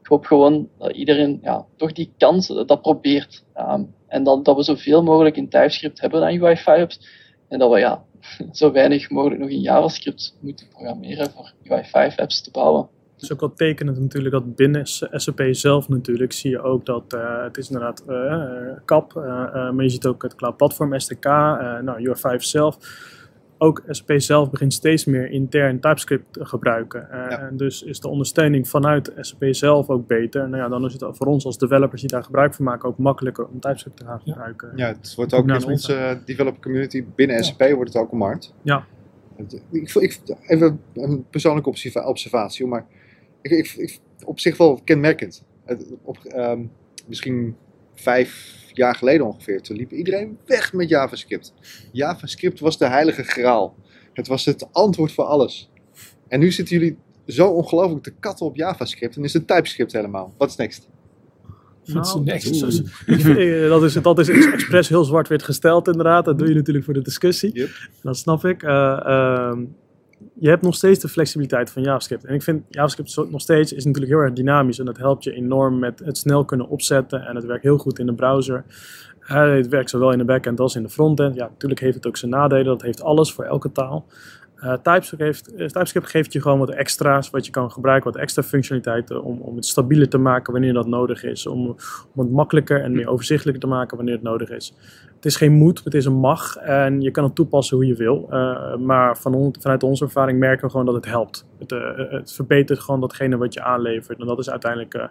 [0.00, 3.44] Ik hoop gewoon dat iedereen ja, toch die kans dat probeert.
[3.56, 7.00] Um, en dat, dat we zoveel mogelijk in TypeScript hebben aan UI5's.
[7.48, 8.04] En dat we ja,
[8.52, 12.88] zo weinig mogelijk nog in JavaScript moeten programmeren voor UI5-apps te bouwen.
[13.18, 17.14] Het is ook wel tekenend natuurlijk dat binnen SAP zelf natuurlijk zie je ook dat
[17.14, 21.24] uh, het is inderdaad uh, CAP, uh, maar je ziet ook het Cloud Platform SDK,
[21.24, 22.78] nou UI5 zelf.
[23.58, 27.08] Ook SAP zelf begint steeds meer intern TypeScript te gebruiken.
[27.10, 27.38] Ja.
[27.38, 30.48] En dus is de ondersteuning vanuit SAP zelf ook beter.
[30.48, 32.98] Nou ja, dan is het voor ons als developers die daar gebruik van maken ook
[32.98, 34.72] makkelijker om TypeScript te gaan gebruiken.
[34.76, 38.54] Ja, het wordt ook in onze developer community binnen SAP wordt het ook omarmd.
[38.62, 38.84] Ja.
[39.70, 41.68] Ik, ik, even een persoonlijke
[42.04, 42.86] observatie, maar
[43.42, 45.44] ik, ik, ik, op zich wel kenmerkend.
[46.02, 46.70] Op, um,
[47.06, 47.56] misschien
[47.94, 51.54] vijf jaar geleden ongeveer, toen liep iedereen weg met JavaScript.
[51.92, 53.76] JavaScript was de heilige graal.
[54.12, 55.70] Het was het antwoord voor alles.
[56.28, 60.34] En nu zitten jullie zo ongelooflijk te katten op JavaScript en is het TypeScript helemaal.
[60.38, 60.88] Wat is next?
[61.88, 62.60] Nou, dat, is,
[63.68, 66.24] dat, is, dat is expres heel zwart-wit gesteld inderdaad.
[66.24, 67.52] Dat doe je natuurlijk voor de discussie.
[67.52, 67.68] Yep.
[68.02, 68.62] Dat snap ik.
[68.62, 68.70] Uh,
[69.06, 69.52] uh,
[70.40, 72.24] je hebt nog steeds de flexibiliteit van JavaScript.
[72.24, 74.78] En ik vind JavaScript nog steeds is natuurlijk heel erg dynamisch.
[74.78, 77.20] En dat helpt je enorm met het snel kunnen opzetten.
[77.26, 78.64] En het werkt heel goed in de browser.
[79.30, 81.34] Uh, het werkt zowel in de backend als in de frontend.
[81.34, 82.64] Ja, natuurlijk heeft het ook zijn nadelen.
[82.64, 84.06] Dat heeft alles voor elke taal.
[84.64, 88.20] Uh, TypeScript, heeft, uh, TypeScript geeft je gewoon wat extra's wat je kan gebruiken, wat
[88.20, 91.66] extra functionaliteiten om, om het stabieler te maken wanneer dat nodig is, om,
[92.14, 94.74] om het makkelijker en meer overzichtelijker te maken wanneer het nodig is.
[95.18, 97.94] Het is geen moet, het is een mag en je kan het toepassen hoe je
[97.94, 101.46] wil, uh, maar van on, vanuit onze ervaring merken we gewoon dat het helpt.
[101.58, 101.74] Het,
[102.10, 105.10] het, verbetert gewoon datgene wat je aanlevert en dat is uiteindelijk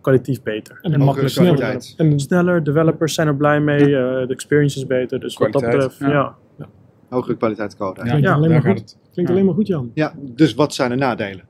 [0.00, 0.78] kwalitatief beter.
[0.82, 1.44] En, en makkelijker.
[1.44, 1.94] Sneller.
[1.96, 5.90] En sneller, developers zijn er blij mee, de experience is beter, dus Kwaliteit, wat dat
[5.90, 6.34] betreft, ja.
[6.58, 6.66] ja
[7.08, 8.00] hogere kwaliteitscode.
[8.00, 8.78] Ja, klinkt ja, alleen, maar goed.
[8.78, 8.96] het.
[9.12, 9.36] Klinkt Ja.
[9.36, 9.90] alleen maar goed, Jan.
[9.94, 11.44] Ja, dus wat zijn de nadelen?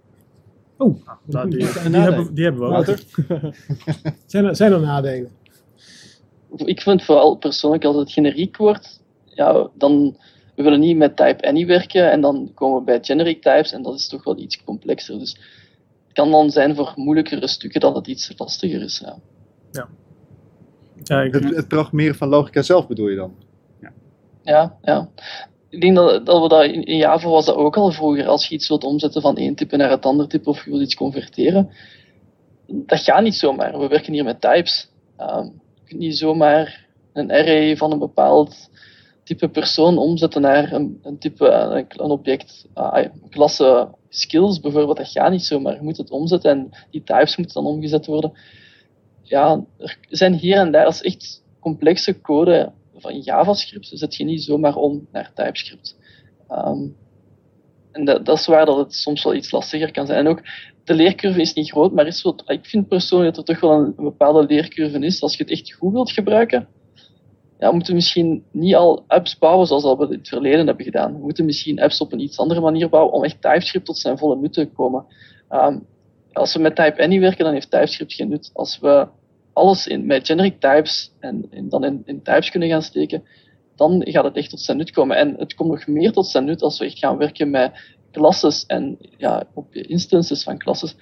[0.76, 2.84] Oh, Nou, die, die, die, hebben, die hebben we ook.
[4.26, 5.30] Zijn, er, zijn er nadelen?
[6.64, 10.16] Ik vind vooral persoonlijk als het generiek wordt, ja, dan
[10.54, 13.82] we willen niet met type any werken en dan komen we bij generic types en
[13.82, 15.18] dat is toch wel iets complexer.
[15.18, 15.32] Dus
[16.06, 19.02] het kan dan zijn voor moeilijkere stukken dat het iets lastiger is.
[19.72, 19.88] Ja.
[21.02, 23.34] Ja, ik- Het, het programmeren van logica zelf bedoel je dan?
[24.42, 25.08] Ja, ja.
[25.68, 28.26] Ik denk dat, dat we dat in, Java was dat ook al vroeger.
[28.26, 30.82] Als je iets wilt omzetten van één type naar het andere type of je wilt
[30.82, 31.70] iets converteren,
[32.66, 33.78] dat gaat niet zomaar.
[33.78, 34.90] We werken hier met types.
[35.16, 35.50] Ehm, je
[35.86, 38.70] kunt niet zomaar een array van een bepaald
[39.22, 44.96] type persoon omzetten naar een, een type, een, een object, ah, klasse skills bijvoorbeeld.
[44.96, 45.74] Dat gaat niet zomaar.
[45.74, 48.32] Je moet het omzetten en die types moeten dan omgezet worden.
[49.22, 54.42] Ja, er zijn hier en daar, als echt complexe code van JavaScript zet je niet
[54.42, 55.96] zomaar om naar TypeScript.
[56.48, 56.86] Ehm,
[57.92, 60.18] en dat, dat is waar dat het soms wel iets lastiger kan zijn.
[60.18, 60.42] En ook,
[60.86, 63.78] de leercurve is niet groot, maar is wat, ik vind persoonlijk dat er toch wel
[63.78, 65.22] een, bepaalde leercurve is.
[65.22, 66.68] Als je het echt goed wilt gebruiken,
[67.58, 70.84] ja, we moeten misschien niet al apps bouwen zoals we dat in het verleden hebben
[70.84, 71.12] gedaan.
[71.12, 74.18] We moeten misschien apps op een iets andere manier bouwen om echt TypeScript tot zijn
[74.18, 75.04] volle nut te komen.
[75.48, 75.78] Ehm,
[76.32, 78.50] als we met Type Any werken, dan heeft TypeScript geen nut.
[78.52, 79.08] Als we
[79.52, 83.22] alles in, met generic types en, en dan in, in types kunnen gaan steken,
[83.76, 85.16] dan gaat het echt tot zijn nut komen.
[85.16, 87.72] En het komt nog meer tot zijn nut als we echt gaan werken met
[88.16, 90.96] classes en ja, op instances van classes.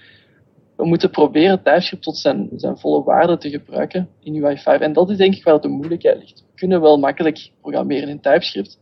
[0.77, 4.81] We moeten proberen TypeScript tot zijn, zijn volle waarde te gebruiken in UI5.
[4.81, 6.41] En dat is denk ik waar de moeilijkheid ligt.
[6.41, 8.79] We kunnen wel makkelijk programmeren in TypeScript,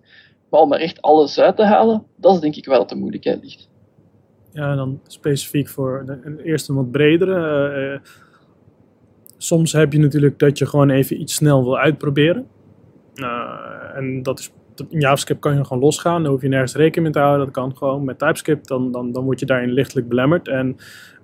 [0.50, 3.42] maar om er echt alles uit te halen, dat is denk ik dat de moeilijkheid
[3.42, 3.68] ligt.
[4.52, 7.34] Ja, en dan specifiek voor de, een wat bredere.
[7.34, 8.00] eh, eh,
[9.36, 12.46] soms heb je natuurlijk dat je gewoon even iets snel wil uitproberen.
[13.14, 14.52] Eh, en dat is,
[14.88, 17.44] in JavaScript kan je gewoon losgaan, daar hoef je nergens rekening mee te houden.
[17.44, 20.48] Dat kan gewoon met TypeScript, dan, dan, dan word je daarin lichtelijk belemmerd.
[20.48, 20.76] En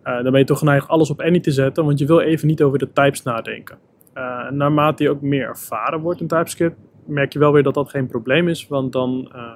[0.03, 2.47] eh, dan ben je toch geneigd alles op any te zetten, want je wil even
[2.47, 3.79] niet over de types nadenken.
[4.13, 7.91] Eh, naarmate je ook meer ervaren wordt in TypeScript, merk je wel weer dat dat
[7.91, 9.55] geen probleem is, want dan eh,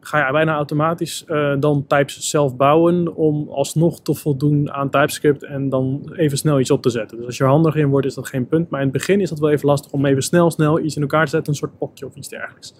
[0.00, 5.44] ga je bijna automatisch eh, dan types zelf bouwen om alsnog te voldoen aan TypeScript
[5.44, 7.16] en dan even snel iets op te zetten.
[7.16, 8.70] Dus als je er handig in wordt, is dat geen punt.
[8.70, 11.02] Maar in het begin is dat wel even lastig om even snel, snel iets in
[11.02, 12.74] elkaar te zetten, een soort pokje of iets dergelijks.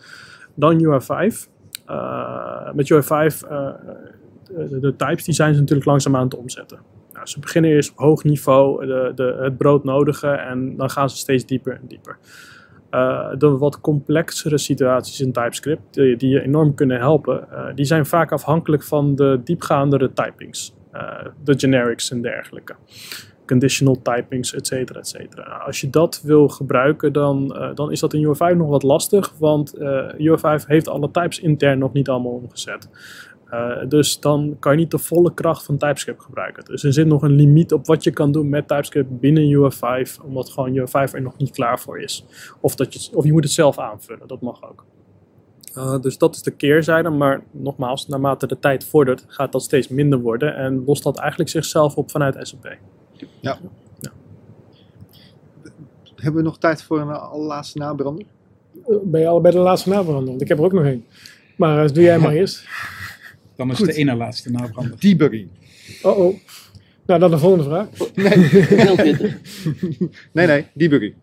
[0.55, 1.49] Dan UI5.
[1.87, 3.69] Eh, met UI5, eh,
[4.81, 6.79] de, types, die zijn ze natuurlijk langzaam aan het omzetten.
[7.13, 11.17] Nou, ze beginnen eerst op hoog niveau de, de, het broodnodige en dan gaan ze
[11.17, 12.19] steeds dieper en dieper.
[12.91, 17.85] Eh, de wat complexere situaties in TypeScript, die, die je enorm kunnen helpen, eh, die
[17.85, 20.75] zijn vaak afhankelijk van de diepgaandere typings.
[20.93, 22.75] Eh, de generics en dergelijke.
[23.47, 25.49] Conditional typings, et cetera, et cetera.
[25.49, 28.83] Nou, Als je dat wil gebruiken, dan, eh, dan is dat in UI5 nog wat
[28.83, 32.89] lastig, want eh UI5 heeft alle types intern nog niet allemaal omgezet.
[33.51, 36.65] Eh, dus dan kan je niet de volle kracht van TypeScript gebruiken.
[36.65, 40.25] Dus er zit nog een limiet op wat je kan doen met TypeScript binnen UI5,
[40.25, 42.25] omdat gewoon UI5 er nog niet klaar voor is.
[42.61, 44.85] Of, dat je, of je moet het zelf aanvullen, dat mag ook.
[45.77, 49.89] Uh, dus dat is de keerzijde, maar nogmaals, naarmate de tijd vordert, gaat dat steeds
[49.89, 52.77] minder worden en lost dat eigenlijk zichzelf op vanuit SAP.
[53.41, 53.59] Ja.
[54.01, 54.11] ja.
[56.17, 58.27] Hebben we nog tijd voor een allerlaatste nabrander?
[59.03, 60.29] Ben je al bij de laatste nabrander?
[60.29, 61.05] Want ik heb er ook nog één.
[61.57, 62.69] Maar uh, doe jij maar eerst.
[63.61, 63.87] Dan is Goed.
[63.87, 65.01] de ene laatste nabrander.
[65.01, 65.49] Debugging.
[66.03, 66.37] Oh oh.
[67.07, 67.89] Nou, dan de volgende vraag.
[70.33, 71.15] Nee, nee, nee, debugging.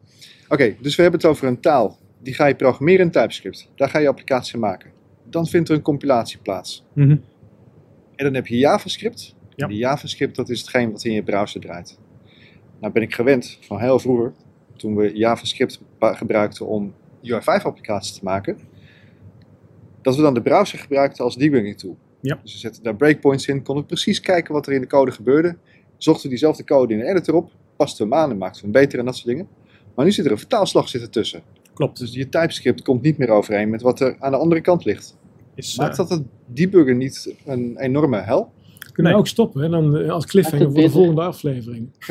[0.44, 2.00] Oké, okay, dus we hebben het over een taal.
[2.22, 3.70] Die ga je programmeren in TypeScript.
[3.76, 4.92] Daar ga je applicatie maken.
[5.30, 6.84] Dan vindt er een compilatie plaats.
[6.94, 7.22] Mm -hmm.
[8.16, 9.36] En dan heb je JavaScript.
[9.56, 9.64] Ja.
[9.64, 12.00] En die JavaScript, dat is hetgeen wat in je browser draait.
[12.80, 14.34] Nou ben ik gewend van heel vroeger,
[14.76, 18.58] toen we JavaScript gebruikten om UI5-applicaties te maken,
[20.02, 21.98] dat we dan de browser gebruikten als debugging tool.
[22.20, 22.40] Ja.
[22.44, 25.58] Dus we zetten daar breakpoints in, konden precies kijken wat er in de code gebeurde.
[25.98, 28.68] Zochten we diezelfde code in de editor op, pasten we hem aan en maakten we
[28.72, 29.48] hem beter en dat soort dingen.
[29.96, 31.42] Maar nu zit er een vertaalslag zit ertussen.
[31.74, 32.00] Klopt.
[32.00, 35.18] Dus je TypeScript komt niet meer overeen met wat er aan de andere kant ligt.
[35.56, 38.52] Is, Maakt dat het debuggen niet een enorme hel?
[38.98, 39.22] Kunnen nee.
[39.22, 39.70] ook stoppen, hè?
[39.70, 41.90] Dan als cliffhanger voor de volgende aflevering.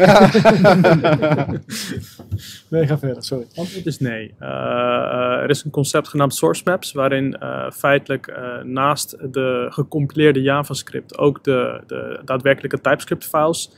[2.71, 3.47] nee, ga verder, sorry.
[3.55, 4.35] Antwoord is nee.
[4.41, 10.43] Uh, uh, er is een concept genaamd source maps, waarin uh, feitelijk naast de gecompileerde
[10.43, 13.71] JavaScript ook de, de daadwerkelijke TypeScript files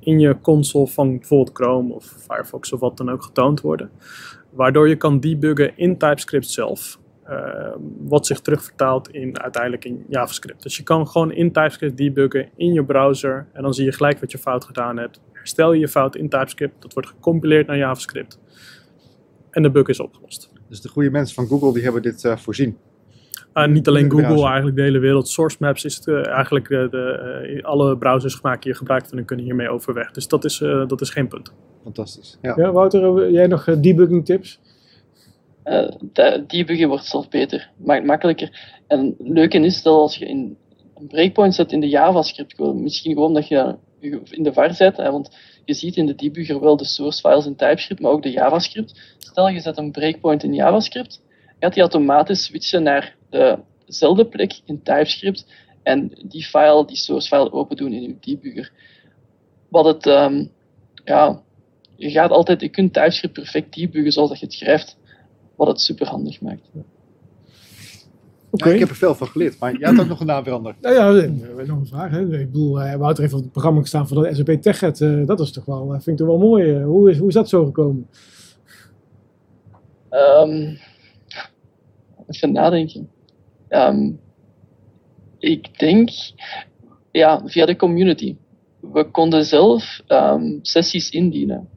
[0.00, 3.90] in je console van bijvoorbeeld Chrome of Firefox of wat dan ook getoond worden.
[4.50, 6.98] Waardoor je kan debuggen in TypeScript zelf.
[7.30, 7.68] Uh,
[7.98, 10.62] wat zich terugvertaalt in, uiteindelijk in JavaScript.
[10.62, 14.20] Dus je kan gewoon in TypeScript debuggen in je browser en dan zie je gelijk
[14.20, 15.20] wat je fout gedaan hebt.
[15.32, 18.38] Herstel je je fout in TypeScript, dat wordt gecompileerd naar JavaScript
[19.50, 20.52] en de bug is opgelost.
[20.68, 22.76] Dus de goede mensen van Google die hebben dit uh, voorzien?
[23.54, 25.28] Uh, niet alleen Google, eigenlijk de hele wereld.
[25.28, 29.24] Source Maps is het, uh, eigenlijk de, de, alle browsers maken hier gebruik van en
[29.24, 30.10] kunnen hiermee overweg.
[30.10, 31.52] Dus dat is, dat is geen punt.
[31.82, 32.38] Fantastisch.
[32.42, 34.60] Ja, ja Wouter, jij nog debugging tips?
[35.66, 38.78] Uh, debuggen wordt zelf beter, maakt makkelijker.
[38.86, 40.56] En het leuke is dat als je in
[40.94, 43.76] een breakpoint zet in de JavaScript code, misschien gewoon dat je
[44.30, 44.96] in de var zet.
[44.96, 48.22] Hè, want je ziet in de debugger wel de source files in TypeScript, maar ook
[48.22, 49.16] de JavaScript.
[49.18, 51.22] Stel je zet een breakpoint in JavaScript,
[51.58, 53.16] gaat die automatisch switchen naar
[53.86, 55.46] dezelfde plek in TypeScript
[55.82, 58.72] en die file, die source file open doen in je debugger.
[59.68, 60.44] Wat het, ehm,
[61.04, 61.42] ja,
[61.96, 64.96] je gaat altijd, je kunt TypeScript perfect debuggen zoals dat je het schrijft,
[65.56, 66.68] wat het super handig maakt.
[68.50, 68.68] Oké.
[68.68, 70.80] Ja, ik heb er veel van geleerd, maar jij had ook nog een naam veranderd.
[70.80, 72.10] Nou ja, eh, nog een vraag.
[72.10, 72.20] Hè.
[72.20, 75.00] Ik bedoel, eh, Wouter heeft op het programma gestaan van de SAP TechEd.
[75.00, 76.82] Eh, dat is toch wel, eh, vind ik toch wel mooi.
[76.82, 78.08] Hoe, is, hoe is dat zo gekomen?
[80.08, 80.74] Ehm,
[82.26, 83.10] even nadenken.
[83.68, 84.10] Ehm,
[85.38, 86.10] ik denk,
[87.10, 88.36] ja, via de community.
[88.80, 91.68] We konden zelf ehm, sessies indienen.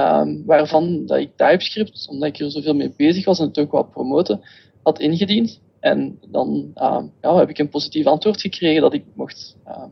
[0.00, 3.70] Ehm, waarvan dat ik TypeScript, omdat ik er zoveel mee bezig was en het ook
[3.70, 4.40] wat promoten,
[4.82, 5.60] had ingediend.
[5.80, 9.88] En dan ehm, ja, heb ik een positief antwoord gekregen dat ik mocht ehm,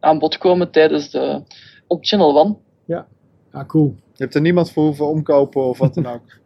[0.00, 1.42] aan bod komen tijdens de
[1.86, 2.56] op Channel One.
[3.50, 3.94] Ah, cool.
[4.12, 6.39] Je hebt er niemand voor hoeven omkopen of wat dan ook.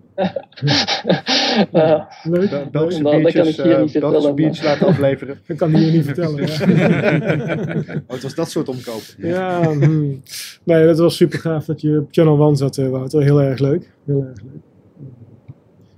[1.72, 2.50] Eh, Leuk.
[2.50, 5.38] Be- Belgische dat kan ik hier eh, niet vertellen, Belgische biertjes laten afleveren.
[5.46, 6.46] Dat kan hij hier niet vertellen.
[6.46, 9.28] Ja, Oh, het was dat soort omkopen.
[9.28, 10.22] ja hmm.
[10.64, 13.22] nee, dat was super gaaf dat je op Channel One zat, eh, Wouter.
[13.22, 13.90] Heel erg leuk.
[14.06, 14.62] Heel erg leuk.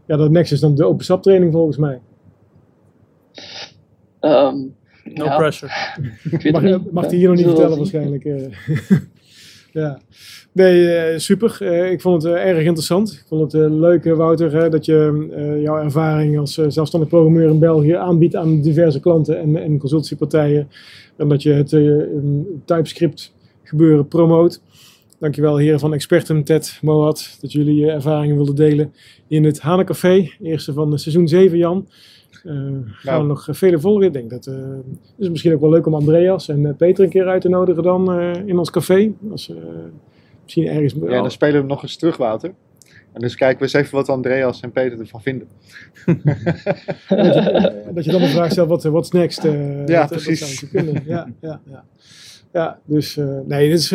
[0.06, 2.00] Ja, dat next is dan de open SAP training volgens mij.
[4.20, 4.56] ehm,
[5.14, 5.72] No ja, pressure.
[6.52, 8.00] Mag, mag hij hier nog niet vertellen zien.
[8.02, 8.24] waarschijnlijk.
[9.76, 9.98] ja.
[10.52, 11.56] Nee, eh, super.
[11.60, 13.12] Eh, ik vond het eh, erg interessant.
[13.12, 18.36] Ik vond het leuk, Wouter, dat je jouw ervaring als zelfstandig programmeur in België aanbiedt
[18.36, 20.68] aan diverse klanten en, en consultiepartijen.
[21.16, 21.68] En dat je het
[22.64, 24.60] TypeScript gebeuren promoot.
[25.18, 28.92] Dankjewel heren van Expertum, Ted, Moad, dat jullie je ervaringen wilden delen
[29.28, 30.30] in het Hanecafé.
[30.42, 31.86] Eerste van seizoen 7, Jan.
[32.44, 33.20] Eh, gaan Nou.
[33.22, 34.06] we nog eh, vele volgen.
[34.06, 34.84] Ik denk dat eh, het
[35.18, 38.20] is misschien ook wel leuk om Andreas en Peter een keer uit te nodigen dan
[38.46, 39.12] in ons café.
[39.30, 39.52] Als,
[40.42, 40.94] misschien ergens...
[41.02, 42.52] Ja, dan spelen we nog eens terug, Wouter.
[43.12, 45.48] En dus kijken we eens even wat Andreas en Peter ervan vinden.
[47.94, 49.44] dat, je, dan de vraag stelt, wat what's next?
[49.44, 50.68] eh, Ja, wat- precies.
[50.70, 51.02] kunnen?
[51.06, 51.84] Ja, ja, ja.
[52.52, 53.16] ja dus
[53.46, 53.92] nee, dit is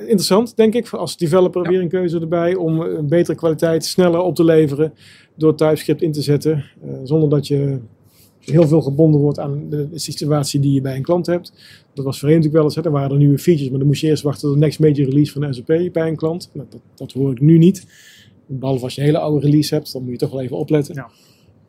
[0.00, 1.68] interessant, denk ik, als developer Ja.
[1.70, 4.92] weer een keuze erbij om een betere kwaliteit sneller op te leveren
[5.36, 7.78] door TypeScript in te zetten, eh, zonder dat je
[8.40, 11.52] heel veel gebonden wordt aan de situatie die je bij een klant hebt.
[11.94, 14.00] Dat was voorheen natuurlijk wel eens, hè, er waren er nieuwe features, maar dan moest
[14.00, 16.50] je eerst wachten tot de next major release van de SAP bij een klant.
[16.52, 17.86] Nou, dat, dat hoor ik nu niet.
[18.46, 20.94] Behalve als je een hele oude release hebt, dan moet je toch wel even opletten.
[20.94, 21.10] Ja.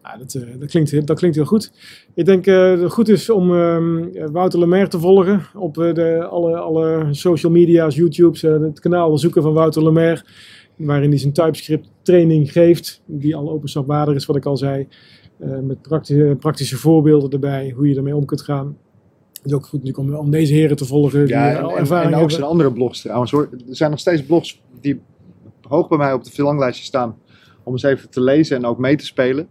[0.04, 1.72] Ja, dat, eh, dat, klinkt, heel- dat klinkt heel goed.
[2.14, 6.26] Ik denk eh, dat het goed is om ehm, Wouter Lemaire te volgen op de,
[6.30, 10.24] alle, alle social media's, YouTube's, het kanaal zoeken van Wouter Lemaire.
[10.78, 14.88] Waarin hij zijn TypeScript training geeft, die al openstapwaardig is, wat ik al zei.
[15.40, 18.78] Eh, met praktische, praktische voorbeelden erbij, hoe je ermee om kunt gaan.
[19.34, 21.64] Het is ook goed natuurlijk om, om deze heren te volgen, die Ja, eh, en,
[21.64, 23.50] al en, ervaring en ook zijn andere blogs trouwens hoor.
[23.52, 25.02] Er zijn nog steeds blogs die
[25.62, 27.18] hoog bij mij op de verlanglijstje staan.
[27.64, 29.48] Om eens even te lezen en ook mee te spelen.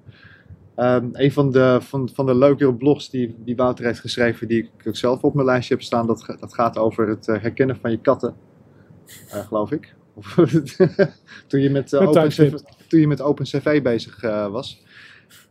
[0.76, 4.58] Ehm, een van de, van, van de leukere blogs die, die Wouter heeft geschreven, die
[4.58, 7.76] ik ook zelf op mijn lijstje heb staan, dat, dat gaat over het eh, herkennen
[7.76, 8.34] van je katten.
[9.30, 9.94] Eh, geloof ik.
[10.16, 10.34] Of,
[11.48, 12.88] toen, je met, eh, Met OpenCV, TypeScript.
[12.88, 14.82] toen je met OpenCV bezig eh, was.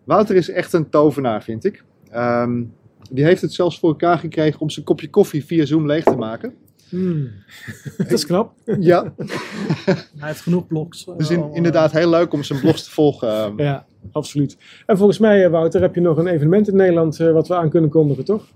[0.03, 1.84] Wouter is echt een tovenaar, vind ik.
[2.09, 2.63] Ehm,
[3.11, 6.16] die heeft het zelfs voor elkaar gekregen om zijn kopje koffie via Zoom leeg te
[6.16, 6.53] maken.
[6.89, 7.32] Hmm.
[7.97, 8.53] dat is knap.
[8.80, 9.13] Ja,
[10.18, 11.07] Hij heeft genoeg blogs.
[11.07, 13.30] eh, dus in- inderdaad heel leuk om zijn blogs te volgen.
[13.30, 13.61] ehm.
[13.61, 14.57] Ja, absoluut.
[14.86, 17.70] En volgens mij, Wouter, heb je nog een evenement in Nederland eh, wat we aan
[17.70, 18.47] kunnen kondigen, toch?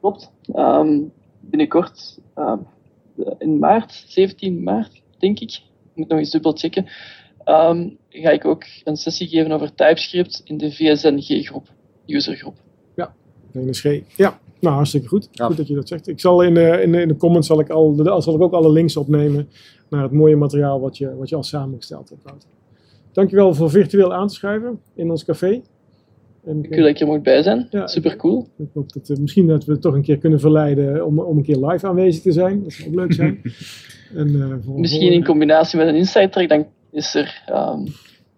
[0.00, 0.30] Klopt.
[0.54, 0.98] Ehm,
[1.40, 2.81] binnenkort, ehm, de-
[3.38, 6.86] in maart, 17 maart, denk ik, ik moet nog eens dubbel checken,
[7.44, 11.68] ehm, ga ik ook een sessie geven over TypeScript in de VSNG-groep,
[12.06, 12.54] usergroep.
[13.52, 14.00] NSG.
[14.16, 15.28] Ja, nou hartstikke goed.
[15.32, 15.46] Ja.
[15.46, 16.08] Goed dat je dat zegt.
[16.08, 18.40] Ik zal in de, in de, in de comments zal ik, al, de, zal ik
[18.40, 19.48] ook alle links opnemen
[19.88, 22.48] naar het mooie materiaal wat je, wat je al samengesteld hebt, Wouter.
[23.12, 25.62] Dankjewel voor virtueel aan te schrijven in ons café.
[26.44, 27.66] Wil dat ik er moet bij zijn.
[27.70, 28.48] Ja, Super cool.
[28.58, 31.36] ik hoop dat, eh, misschien dat we het toch een keer kunnen verleiden om, om
[31.36, 32.62] een keer live aanwezig te zijn.
[32.62, 33.40] Dat zou ook leuk zijn.
[34.14, 37.42] en, eh, voor- Misschien voor- in combinatie met een Insight Track, dan is er.
[37.46, 37.80] ehm,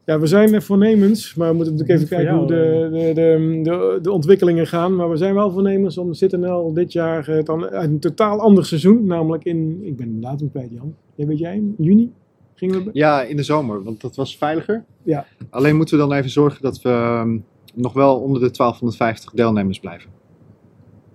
[0.07, 3.99] Ja, we zijn voornemens, maar we moeten natuurlijk even kijken hoe de, de, de, de,
[4.03, 4.95] de ontwikkelingen gaan.
[4.97, 8.67] Maar we zijn wel voornemens om CityNL dit jaar eh, dan uit een totaal ander
[8.67, 12.13] seizoen, namelijk in, ik ben de datum kwijt Jan, ja, weet jij, in juni
[12.55, 12.91] gingen we...
[12.93, 14.85] Ja, in de zomer, want dat was veiliger.
[15.03, 15.27] Ja.
[15.51, 17.37] Alleen moeten we dan even zorgen dat we ehm,
[17.75, 20.11] nog wel onder de 1250 deelnemers blijven.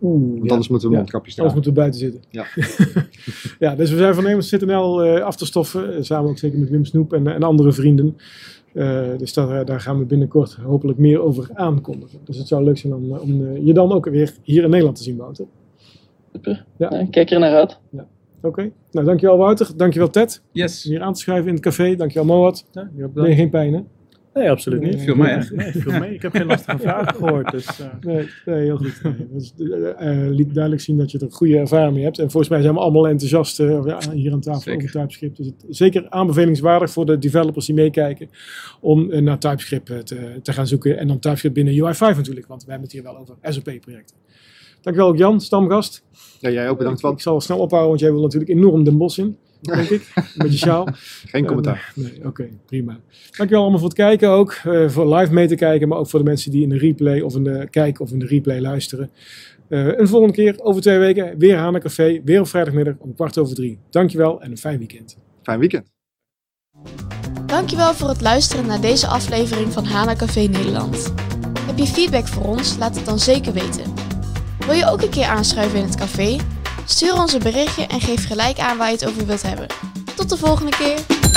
[0.02, 0.50] Oeh, Want ja.
[0.50, 1.00] anders moeten we Ja.
[1.00, 1.54] mondkapjes Anders dragen.
[1.54, 2.22] moeten we buiten zitten.
[2.30, 2.46] Ja.
[3.70, 6.70] ja, dus we zijn voornemens CityNL eh af te stoffen, eh, samen ook zeker met
[6.70, 8.18] Wim Snoep en, en andere vrienden.
[8.74, 12.20] Eh, dus daar, daar gaan we binnenkort hopelijk meer over aankondigen.
[12.24, 14.98] Dus het zou leuk zijn om, om eh, je dan ook weer hier in Nederland
[14.98, 15.46] te zien, Wouter.
[16.34, 16.66] Super.
[16.78, 16.88] Ja.
[16.92, 17.80] Ja, ik kijk er naar uit.
[18.42, 18.72] Oké.
[18.92, 19.72] Nou, dankjewel Wouter.
[19.78, 20.42] Dankjewel Ted.
[20.52, 20.84] Yes.
[20.84, 21.96] Hier aan te schuiven in het café.
[21.96, 22.66] Dankjewel Moat.
[22.72, 23.80] Ja, je hebt Nee, geen pijn hè?
[24.34, 24.96] Nee, absoluut niet.
[24.96, 25.16] Nee, Viel?
[25.16, 26.14] Nee, viel mee.
[26.14, 27.52] Ik heb geen lastige vragen gehoord.
[27.52, 29.02] Dus, eh, Nee, nee heel goed.
[29.04, 29.54] Nee, dat
[29.98, 32.20] eh, eh, liet duidelijk zien dat je er een goede ervaring mee hebt.
[32.20, 34.78] En volgens mij zijn we allemaal enthousiast eh, hier aan tafel Zeker.
[34.78, 35.38] over TypeScript.
[35.38, 38.30] Dus het, zeker aanbevelingswaardig voor de developers die meekijken
[38.82, 40.98] om naar TypeScript te, te gaan zoeken.
[40.98, 44.16] En dan TypeScript binnen UI5 natuurlijk, want we hebben het hier wel over SOP-projecten.
[44.82, 46.04] Dankjewel ook Jan, stamgast.
[46.40, 49.18] Ja, jij ook bedankt, Ik zal snel ophouden, want jij wil natuurlijk enorm Den Bos
[49.18, 50.14] in, denk ik.
[50.52, 50.88] Sjaal.
[51.32, 51.94] Geen commentaar.
[51.96, 53.00] Eh, nee, oké, prima.
[53.38, 54.52] Dankjewel allemaal voor het kijken ook.
[54.64, 57.22] eh, voor live mee te kijken, maar ook voor de mensen die in de replay
[57.22, 59.10] of in de kijken of in de replay luisteren.
[59.68, 62.22] Eh een volgende keer, over twee weken, weer Hana Café.
[62.24, 63.80] Weer op vrijdagmiddag om kwart over drie.
[63.90, 65.18] Dankjewel en een fijn weekend.
[65.44, 65.88] Fijn weekend.
[67.46, 71.14] Dankjewel voor het luisteren naar deze aflevering van Hana Café Nederland.
[71.60, 72.78] Heb je feedback voor ons?
[72.78, 73.84] Laat het dan zeker weten.
[74.66, 76.38] Wil je ook een keer aanschuiven in het café?
[76.90, 79.68] Stuur ons een berichtje en geef gelijk aan waar je het over wilt hebben.
[80.16, 81.29] Tot de volgende keer!